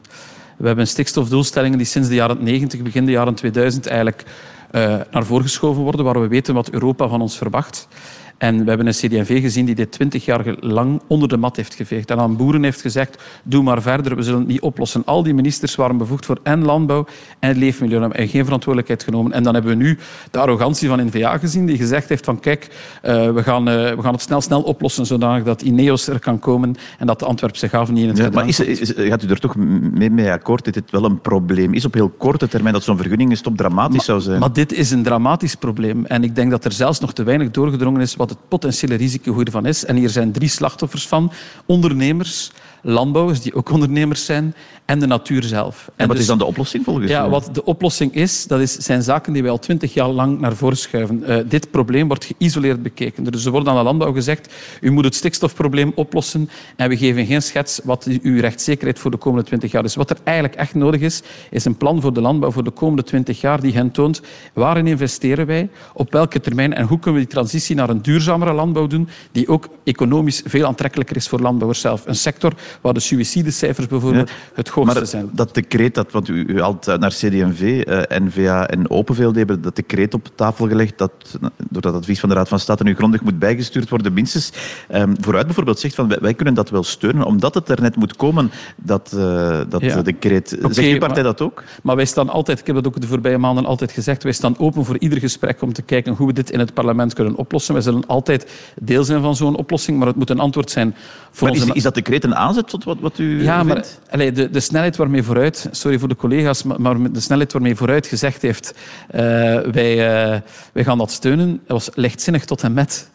We 0.57 0.67
hebben 0.67 0.87
stikstofdoelstellingen 0.87 1.77
die 1.77 1.87
sinds 1.87 2.07
de 2.07 2.15
jaren 2.15 2.43
90, 2.43 2.81
begin 2.81 3.05
de 3.05 3.11
jaren 3.11 3.35
2000 3.35 3.87
eigenlijk 3.87 4.23
uh, 4.71 4.81
naar 5.11 5.25
voren 5.25 5.43
geschoven 5.43 5.81
worden, 5.81 6.05
waar 6.05 6.21
we 6.21 6.27
weten 6.27 6.53
wat 6.53 6.69
Europa 6.69 7.07
van 7.07 7.21
ons 7.21 7.37
verwacht. 7.37 7.87
En 8.41 8.63
we 8.63 8.67
hebben 8.67 8.87
een 8.87 8.93
CD&V 8.93 9.41
gezien 9.41 9.65
die 9.65 9.75
dit 9.75 9.91
twintig 9.91 10.25
jaar 10.25 10.55
lang 10.59 11.01
onder 11.07 11.27
de 11.27 11.37
mat 11.37 11.55
heeft 11.55 11.73
geveegd. 11.73 12.11
En 12.11 12.19
aan 12.19 12.35
boeren 12.35 12.63
heeft 12.63 12.81
gezegd, 12.81 13.23
doe 13.43 13.63
maar 13.63 13.81
verder, 13.81 14.15
we 14.15 14.21
zullen 14.21 14.39
het 14.39 14.47
niet 14.47 14.61
oplossen. 14.61 15.05
Al 15.05 15.23
die 15.23 15.33
ministers 15.33 15.75
waren 15.75 15.97
bevoegd 15.97 16.25
voor 16.25 16.39
en 16.43 16.63
landbouw 16.63 17.05
en 17.39 17.57
leefmilieu 17.57 18.09
en 18.11 18.27
geen 18.27 18.43
verantwoordelijkheid 18.43 19.03
genomen. 19.03 19.31
En 19.31 19.43
dan 19.43 19.53
hebben 19.53 19.77
we 19.77 19.83
nu 19.83 19.97
de 20.31 20.39
arrogantie 20.39 20.87
van 20.87 21.05
N-VA 21.05 21.37
gezien, 21.37 21.65
die 21.65 21.77
gezegd 21.77 22.09
heeft 22.09 22.25
van 22.25 22.39
kijk, 22.39 22.67
uh, 23.03 23.31
we, 23.31 23.43
gaan, 23.43 23.69
uh, 23.69 23.75
we 23.75 24.01
gaan 24.01 24.13
het 24.13 24.21
snel, 24.21 24.41
snel 24.41 24.61
oplossen, 24.61 25.05
zodanig 25.05 25.43
dat 25.43 25.61
Ineos 25.61 26.07
er 26.07 26.19
kan 26.19 26.39
komen 26.39 26.75
en 26.97 27.07
dat 27.07 27.19
de 27.19 27.25
Antwerpse 27.25 27.67
haven 27.71 27.93
niet 27.93 28.03
in 28.03 28.09
het 28.09 28.17
ja, 28.17 28.29
Maar 28.29 28.47
is, 28.47 28.59
is, 28.59 28.93
gaat 28.95 29.23
u 29.23 29.27
er 29.27 29.39
toch 29.39 29.55
mee, 29.55 30.09
mee 30.09 30.31
akkoord 30.31 30.65
dat 30.65 30.73
dit 30.73 30.91
wel 30.91 31.05
een 31.05 31.21
probleem 31.21 31.73
is 31.73 31.85
op 31.85 31.93
heel 31.93 32.09
korte 32.09 32.47
termijn, 32.47 32.73
dat 32.73 32.83
zo'n 32.83 32.97
vergunningenstop 32.97 33.57
dramatisch 33.57 33.95
maar, 33.95 34.05
zou 34.05 34.21
zijn? 34.21 34.39
Maar 34.39 34.53
dit 34.53 34.73
is 34.73 34.91
een 34.91 35.03
dramatisch 35.03 35.55
probleem. 35.55 36.05
En 36.05 36.23
ik 36.23 36.35
denk 36.35 36.51
dat 36.51 36.65
er 36.65 36.71
zelfs 36.71 36.99
nog 36.99 37.13
te 37.13 37.23
weinig 37.23 37.51
doorgedrongen 37.51 38.01
is 38.01 38.15
wat 38.15 38.30
het 38.31 38.47
potentiële 38.47 38.95
risico 38.95 39.35
hiervan 39.35 39.65
is. 39.65 39.85
En 39.85 39.95
hier 39.95 40.09
zijn 40.09 40.31
drie 40.31 40.49
slachtoffers 40.49 41.07
van. 41.07 41.31
Ondernemers, 41.65 42.51
landbouwers, 42.81 43.41
die 43.41 43.53
ook 43.53 43.71
ondernemers 43.71 44.25
zijn, 44.25 44.55
en 44.91 44.99
de 44.99 45.05
natuur 45.05 45.43
zelf. 45.43 45.85
En, 45.85 45.93
en 45.95 46.07
wat 46.07 46.15
dus, 46.15 46.19
is 46.19 46.27
dan 46.27 46.37
de 46.37 46.45
oplossing 46.45 46.83
volgens 46.83 47.09
Ja, 47.09 47.29
wat 47.29 47.49
de 47.53 47.65
oplossing 47.65 48.13
is, 48.13 48.47
dat 48.47 48.59
is, 48.59 48.73
zijn 48.73 49.03
zaken 49.03 49.33
die 49.33 49.41
wij 49.41 49.51
al 49.51 49.59
twintig 49.59 49.93
jaar 49.93 50.07
lang 50.07 50.39
naar 50.39 50.55
voren 50.55 50.77
schuiven. 50.77 51.23
Uh, 51.27 51.37
dit 51.45 51.71
probleem 51.71 52.07
wordt 52.07 52.25
geïsoleerd 52.25 52.83
bekeken. 52.83 53.23
Dus 53.23 53.45
er 53.45 53.51
wordt 53.51 53.67
aan 53.67 53.75
de 53.75 53.83
landbouw 53.83 54.13
gezegd, 54.13 54.53
u 54.81 54.91
moet 54.91 55.03
het 55.03 55.15
stikstofprobleem 55.15 55.91
oplossen 55.95 56.49
en 56.75 56.89
we 56.89 56.97
geven 56.97 57.25
geen 57.25 57.41
schets 57.41 57.79
wat 57.83 58.07
uw 58.21 58.39
rechtszekerheid 58.39 58.99
voor 58.99 59.11
de 59.11 59.17
komende 59.17 59.45
twintig 59.45 59.71
jaar 59.71 59.83
is. 59.83 59.95
Wat 59.95 60.09
er 60.09 60.17
eigenlijk 60.23 60.55
echt 60.55 60.75
nodig 60.75 61.01
is, 61.01 61.21
is 61.49 61.65
een 61.65 61.77
plan 61.77 62.01
voor 62.01 62.13
de 62.13 62.21
landbouw 62.21 62.51
voor 62.51 62.63
de 62.63 62.71
komende 62.71 63.03
twintig 63.03 63.41
jaar 63.41 63.61
die 63.61 63.73
hen 63.73 63.91
toont 63.91 64.21
waarin 64.53 64.87
investeren 64.87 65.45
wij, 65.45 65.69
op 65.93 66.11
welke 66.11 66.39
termijn 66.39 66.73
en 66.73 66.85
hoe 66.85 66.99
kunnen 66.99 67.21
we 67.21 67.25
die 67.25 67.35
transitie 67.35 67.75
naar 67.75 67.89
een 67.89 68.01
duurzamere 68.01 68.53
landbouw 68.53 68.87
doen 68.87 69.07
die 69.31 69.47
ook 69.47 69.67
economisch 69.83 70.41
veel 70.45 70.65
aantrekkelijker 70.65 71.15
is 71.15 71.27
voor 71.27 71.39
landbouwers 71.39 71.81
zelf. 71.81 72.05
Een 72.05 72.15
sector 72.15 72.53
waar 72.81 72.93
de 72.93 72.99
suïcidecijfers 72.99 73.87
bijvoorbeeld 73.87 74.31
het 74.53 74.67
hoogste 74.69 74.99
maar 74.99 75.07
zijn. 75.07 75.29
dat 75.33 75.53
decreet, 75.53 75.95
dat, 75.95 76.11
want 76.11 76.27
u, 76.27 76.43
u 76.47 76.61
haalt 76.61 76.85
naar 76.85 77.09
CD&V, 77.09 77.81
eh, 77.87 78.19
NVA 78.19 78.67
en 78.67 78.89
Openveel, 78.89 79.29
die 79.29 79.37
hebben 79.37 79.61
dat 79.61 79.75
decreet 79.75 80.13
op 80.13 80.27
tafel 80.35 80.67
gelegd 80.67 80.97
dat 80.97 81.11
door 81.69 81.81
dat 81.81 81.93
advies 81.93 82.19
van 82.19 82.29
de 82.29 82.35
Raad 82.35 82.47
van 82.47 82.59
State 82.59 82.83
nu 82.83 82.95
grondig 82.95 83.21
moet 83.21 83.39
bijgestuurd 83.39 83.89
worden, 83.89 84.13
minstens. 84.13 84.51
Ehm, 84.87 85.13
vooruit 85.19 85.45
bijvoorbeeld 85.45 85.79
zegt 85.79 85.95
van 85.95 86.07
wij, 86.07 86.17
wij 86.21 86.33
kunnen 86.33 86.53
dat 86.53 86.69
wel 86.69 86.83
steunen, 86.83 87.25
omdat 87.25 87.53
het 87.53 87.69
er 87.69 87.81
net 87.81 87.95
moet 87.95 88.15
komen, 88.15 88.51
dat, 88.75 89.11
uh, 89.15 89.59
dat 89.69 89.81
Ja. 89.81 90.01
decreet. 90.01 90.49
Zegt 90.49 90.63
uw 90.63 90.97
partij 90.97 91.23
maar- 91.23 91.23
dat 91.23 91.41
ook? 91.41 91.63
Maar 91.83 91.95
wij 91.95 92.05
staan 92.05 92.29
altijd, 92.29 92.59
ik 92.59 92.65
heb 92.65 92.75
dat 92.75 92.87
ook 92.87 93.01
de 93.01 93.07
voorbije 93.07 93.37
maanden 93.37 93.65
altijd 93.65 93.91
gezegd, 93.91 94.23
wij 94.23 94.31
staan 94.31 94.59
open 94.59 94.85
voor 94.85 94.97
ieder 94.99 95.19
gesprek 95.19 95.61
om 95.61 95.73
te 95.73 95.81
kijken 95.81 96.13
hoe 96.13 96.27
we 96.27 96.33
dit 96.33 96.49
in 96.51 96.59
het 96.59 96.73
parlement 96.73 97.13
kunnen 97.13 97.35
oplossen. 97.35 97.73
Wij 97.73 97.83
zullen 97.83 98.05
altijd 98.07 98.51
deel 98.81 99.03
zijn 99.03 99.21
van 99.21 99.35
zo'n 99.35 99.55
oplossing, 99.55 99.97
maar 99.97 100.07
het 100.07 100.15
moet 100.15 100.29
een 100.29 100.39
antwoord 100.39 100.71
zijn 100.71 100.95
voor 101.31 101.47
Maar 101.47 101.55
is, 101.57 101.61
onze... 101.63 101.73
is 101.75 101.83
dat 101.83 101.95
decreet 101.95 102.23
een 102.23 102.35
aanzet 102.35 102.60
tot 102.67 102.83
wat, 102.83 102.97
wat 102.99 103.19
u 103.19 103.43
Ja, 103.43 103.63
maar 103.63 103.85
allee, 104.09 104.31
de, 104.31 104.49
de 104.49 104.59
snelheid 104.59 104.95
waarmee 104.97 105.23
vooruit, 105.23 105.67
sorry 105.71 105.99
voor 105.99 106.07
de 106.07 106.15
collega's, 106.15 106.63
maar- 106.63 106.81
maar 106.81 107.11
de 107.11 107.19
snelheid 107.19 107.53
waarmee 107.53 107.75
vooruit 107.75 108.07
gezegd 108.07 108.41
heeft, 108.41 108.73
eh, 109.07 109.21
wij, 109.59 109.91
eh, 110.33 110.39
wij 110.73 110.83
gaan 110.83 110.97
dat 110.97 111.11
steunen, 111.11 111.49
dat 111.49 111.85
was 111.85 111.89
lichtzinnig 111.95 112.45
tot 112.45 112.63
en 112.63 112.73
met. 112.73 113.09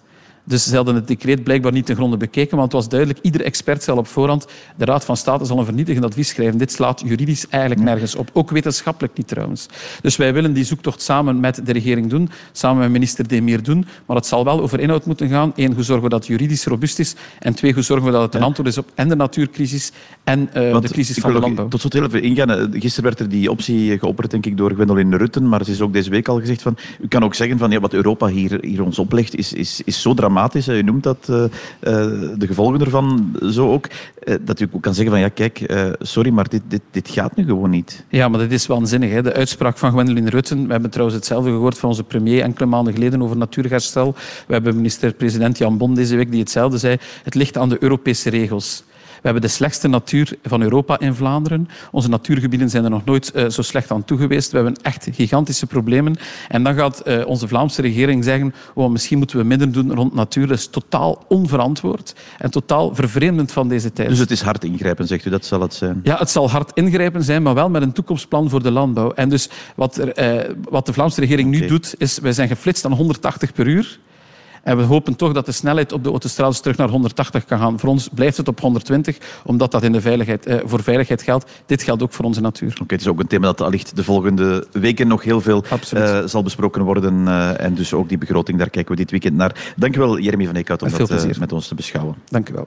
Dus 0.48 0.64
ze 0.64 0.76
hadden 0.76 0.94
het 0.94 1.06
decreet 1.06 1.42
blijkbaar 1.44 1.72
niet 1.72 1.86
ten 1.86 1.94
gronde 1.96 2.16
bekeken, 2.16 2.56
want 2.56 2.72
het 2.72 2.80
was 2.80 2.90
duidelijk, 2.90 3.18
ieder 3.22 3.42
expert 3.42 3.82
zei 3.82 3.96
al 3.96 4.02
op 4.02 4.08
voorhand, 4.08 4.46
de 4.76 4.84
Raad 4.84 5.04
van 5.04 5.16
State 5.16 5.44
zal 5.44 5.58
een 5.58 5.64
vernietigend 5.64 6.04
advies 6.04 6.28
schrijven. 6.28 6.58
Dit 6.58 6.72
slaat 6.72 7.02
juridisch 7.04 7.48
eigenlijk 7.48 7.82
nergens 7.82 8.14
op. 8.14 8.30
Ook 8.32 8.50
wetenschappelijk 8.50 9.16
niet 9.16 9.28
trouwens. 9.28 9.66
Dus 10.02 10.16
wij 10.16 10.32
willen 10.32 10.52
die 10.52 10.64
zoektocht 10.64 11.02
samen 11.02 11.40
met 11.40 11.60
de 11.64 11.72
regering 11.72 12.10
doen, 12.10 12.30
samen 12.52 12.78
met 12.78 12.90
minister 12.90 13.28
Demir 13.28 13.62
doen, 13.62 13.86
maar 14.06 14.16
het 14.16 14.26
zal 14.26 14.44
wel 14.44 14.60
over 14.60 14.80
inhoud 14.80 15.06
moeten 15.06 15.28
gaan. 15.28 15.52
Eén, 15.56 15.72
hoe 15.72 15.82
zorgen 15.82 16.04
we 16.04 16.10
dat 16.10 16.18
het 16.18 16.28
juridisch 16.28 16.64
robuust 16.64 16.98
is, 16.98 17.14
en 17.38 17.54
twee, 17.54 17.72
hoe 17.72 17.82
zorgen 17.82 18.06
we 18.06 18.12
dat 18.12 18.22
het 18.22 18.34
een 18.34 18.42
antwoord 18.42 18.68
is 18.68 18.78
op 18.78 18.90
en 18.94 19.08
de 19.08 19.16
natuurcrisis 19.16 19.92
en 20.24 20.48
eh, 20.52 20.80
de 20.80 20.88
crisis 20.88 21.18
van 21.18 21.32
de 21.32 21.40
landbouw. 21.40 21.68
Tot 21.68 21.80
slot 21.80 21.92
heel 21.92 22.04
even 22.04 22.22
ingaan. 22.22 22.50
Eh, 22.50 22.80
Gisteren 22.80 23.04
werd 23.04 23.20
er 23.20 23.28
die 23.28 23.50
optie 23.50 23.98
geopperd, 23.98 24.30
denk 24.30 24.46
ik, 24.46 24.56
door 24.56 24.70
Gwendoline 24.70 25.16
Rutten. 25.16 25.48
Maar 25.48 25.58
het 25.58 25.68
is 25.68 25.80
ook 25.80 25.92
deze 25.92 26.10
week 26.10 26.28
al 26.28 26.40
gezegd 26.40 26.62
van... 26.62 26.76
U 27.00 27.08
kan 27.08 27.24
ook 27.24 27.34
zeggen 27.34 27.58
van 27.58 27.70
ja, 27.70 27.80
wat 27.80 27.92
Europa 27.92 28.26
hier, 28.26 28.58
hier 28.60 28.82
ons 28.84 28.98
oplegt 28.98 29.36
is, 29.36 29.52
is, 29.52 29.80
is 29.84 30.02
zo 30.02 30.14
dramatisch. 30.14 30.35
Hè. 30.36 30.76
U 30.76 30.82
noemt 30.82 31.02
dat, 31.02 31.28
eh, 31.28 31.44
eh, 31.44 31.50
de 32.38 32.46
gevolgen 32.46 32.80
ervan 32.80 33.36
zo 33.50 33.72
ook. 33.72 33.86
eh, 34.22 34.34
dat 34.40 34.60
u 34.60 34.68
ook 34.72 34.82
kan 34.82 34.94
zeggen 34.94 35.12
van 35.12 35.22
ja, 35.22 35.28
kijk, 35.28 35.60
eh, 35.60 35.88
sorry, 35.98 36.30
maar 36.30 36.48
dit, 36.48 36.62
dit, 36.68 36.80
dit 36.90 37.08
gaat 37.08 37.36
nu 37.36 37.44
gewoon 37.44 37.70
niet. 37.70 38.04
Ja, 38.08 38.28
maar 38.28 38.40
dat 38.40 38.50
is 38.50 38.66
waanzinnig. 38.66 39.10
Hè? 39.10 39.22
De 39.22 39.32
uitspraak 39.32 39.78
van 39.78 39.90
Gwendoline 39.90 40.30
Rutten. 40.30 40.66
We 40.66 40.72
hebben 40.72 40.90
trouwens 40.90 41.18
hetzelfde 41.18 41.50
gehoord 41.50 41.78
van 41.78 41.88
onze 41.88 42.04
premier 42.04 42.42
enkele 42.42 42.66
maanden 42.66 42.92
geleden 42.92 43.22
over 43.22 43.36
natuurherstel. 43.36 44.14
We 44.46 44.52
hebben 44.52 44.76
minister-president 44.76 45.58
Jan 45.58 45.78
Bon 45.78 45.94
deze 45.94 46.16
week 46.16 46.30
die 46.30 46.40
hetzelfde 46.40 46.78
zei. 46.78 46.96
Het 47.22 47.34
ligt 47.34 47.56
aan 47.58 47.68
de 47.68 47.82
Europese 47.82 48.30
regels. 48.30 48.84
We 49.16 49.22
hebben 49.22 49.42
de 49.42 49.48
slechtste 49.48 49.88
natuur 49.88 50.38
van 50.42 50.62
Europa 50.62 50.98
in 50.98 51.14
Vlaanderen. 51.14 51.68
Onze 51.90 52.08
natuurgebieden 52.08 52.70
zijn 52.70 52.84
er 52.84 52.90
nog 52.90 53.04
nooit 53.04 53.30
eh, 53.30 53.48
zo 53.48 53.62
slecht 53.62 53.90
aan 53.90 54.04
toe 54.04 54.18
geweest. 54.18 54.50
We 54.50 54.56
hebben 54.56 54.76
echt 54.82 55.08
gigantische 55.12 55.66
problemen. 55.66 56.16
En 56.48 56.62
dan 56.62 56.74
gaat 56.74 57.00
eh, 57.00 57.26
onze 57.26 57.48
Vlaamse 57.48 57.82
regering 57.82 58.24
zeggen 58.24 58.54
oh, 58.74 58.90
misschien 58.90 59.18
moeten 59.18 59.38
we 59.38 59.44
minder 59.44 59.72
doen 59.72 59.94
rond 59.94 60.14
natuur. 60.14 60.46
Dat 60.46 60.58
is 60.58 60.66
totaal 60.66 61.24
onverantwoord 61.28 62.14
en 62.38 62.50
totaal 62.50 62.94
vervreemdend 62.94 63.52
van 63.52 63.68
deze 63.68 63.92
tijd. 63.92 64.08
Dus 64.08 64.18
het 64.18 64.30
is 64.30 64.40
hard 64.40 64.64
ingrijpen, 64.64 65.06
zegt 65.06 65.24
u. 65.24 65.30
Dat 65.30 65.44
zal 65.44 65.60
het 65.60 65.74
zijn. 65.74 66.00
Ja, 66.02 66.16
het 66.18 66.30
zal 66.30 66.50
hard 66.50 66.70
ingrijpen 66.74 67.22
zijn, 67.22 67.42
maar 67.42 67.54
wel 67.54 67.70
met 67.70 67.82
een 67.82 67.92
toekomstplan 67.92 68.50
voor 68.50 68.62
de 68.62 68.70
landbouw. 68.70 69.12
En 69.12 69.28
dus 69.28 69.48
wat, 69.74 69.96
er, 69.96 70.12
eh, 70.12 70.54
wat 70.68 70.86
de 70.86 70.92
Vlaamse 70.92 71.20
regering 71.20 71.50
nu 71.50 71.66
doet, 71.66 71.94
is 71.98 72.18
wij 72.18 72.32
zijn 72.32 72.48
geflitst 72.48 72.84
aan 72.84 72.92
180 72.92 73.52
per 73.52 73.66
uur. 73.66 73.98
En 74.66 74.76
we 74.76 74.82
hopen 74.82 75.16
toch 75.16 75.32
dat 75.32 75.46
de 75.46 75.52
snelheid 75.52 75.92
op 75.92 76.04
de 76.04 76.10
autostrades 76.10 76.60
terug 76.60 76.76
naar 76.76 76.88
180 76.88 77.44
kan 77.44 77.58
gaan. 77.58 77.78
Voor 77.78 77.88
ons 77.88 78.08
blijft 78.14 78.36
het 78.36 78.48
op 78.48 78.60
120, 78.60 79.18
omdat 79.44 79.70
dat 79.70 79.82
in 79.82 79.92
de 79.92 80.00
veiligheid, 80.00 80.46
eh, 80.46 80.56
voor 80.64 80.82
veiligheid 80.82 81.22
geldt. 81.22 81.50
Dit 81.66 81.82
geldt 81.82 82.02
ook 82.02 82.12
voor 82.12 82.24
onze 82.24 82.40
natuur. 82.40 82.78
Oké, 82.82 82.94
het 82.94 83.00
is 83.00 83.08
ook 83.08 83.20
een 83.20 83.26
thema 83.26 83.46
dat 83.46 83.60
allicht 83.60 83.96
de 83.96 84.04
volgende 84.04 84.66
weken 84.72 85.08
nog 85.08 85.22
heel 85.22 85.40
veel 85.40 85.64
eh, 85.92 86.22
zal 86.24 86.42
besproken 86.42 86.82
worden. 86.82 87.28
eh, 87.28 87.60
en 87.60 87.74
dus 87.74 87.94
ook 87.94 88.08
die 88.08 88.18
begroting, 88.18 88.58
daar 88.58 88.70
kijken 88.70 88.90
we 88.90 88.96
dit 88.96 89.10
weekend 89.10 89.34
naar. 89.36 89.72
Dank 89.76 89.96
u 89.96 89.98
wel, 89.98 90.18
Jeremy 90.18 90.46
van 90.46 90.54
Eekhout, 90.54 90.82
om 90.82 90.90
dat 90.90 91.08
plezier. 91.08 91.36
met 91.38 91.52
ons 91.52 91.68
te 91.68 91.74
beschouwen. 91.74 92.14
Dank 92.28 92.48
u 92.48 92.52
wel. 92.52 92.64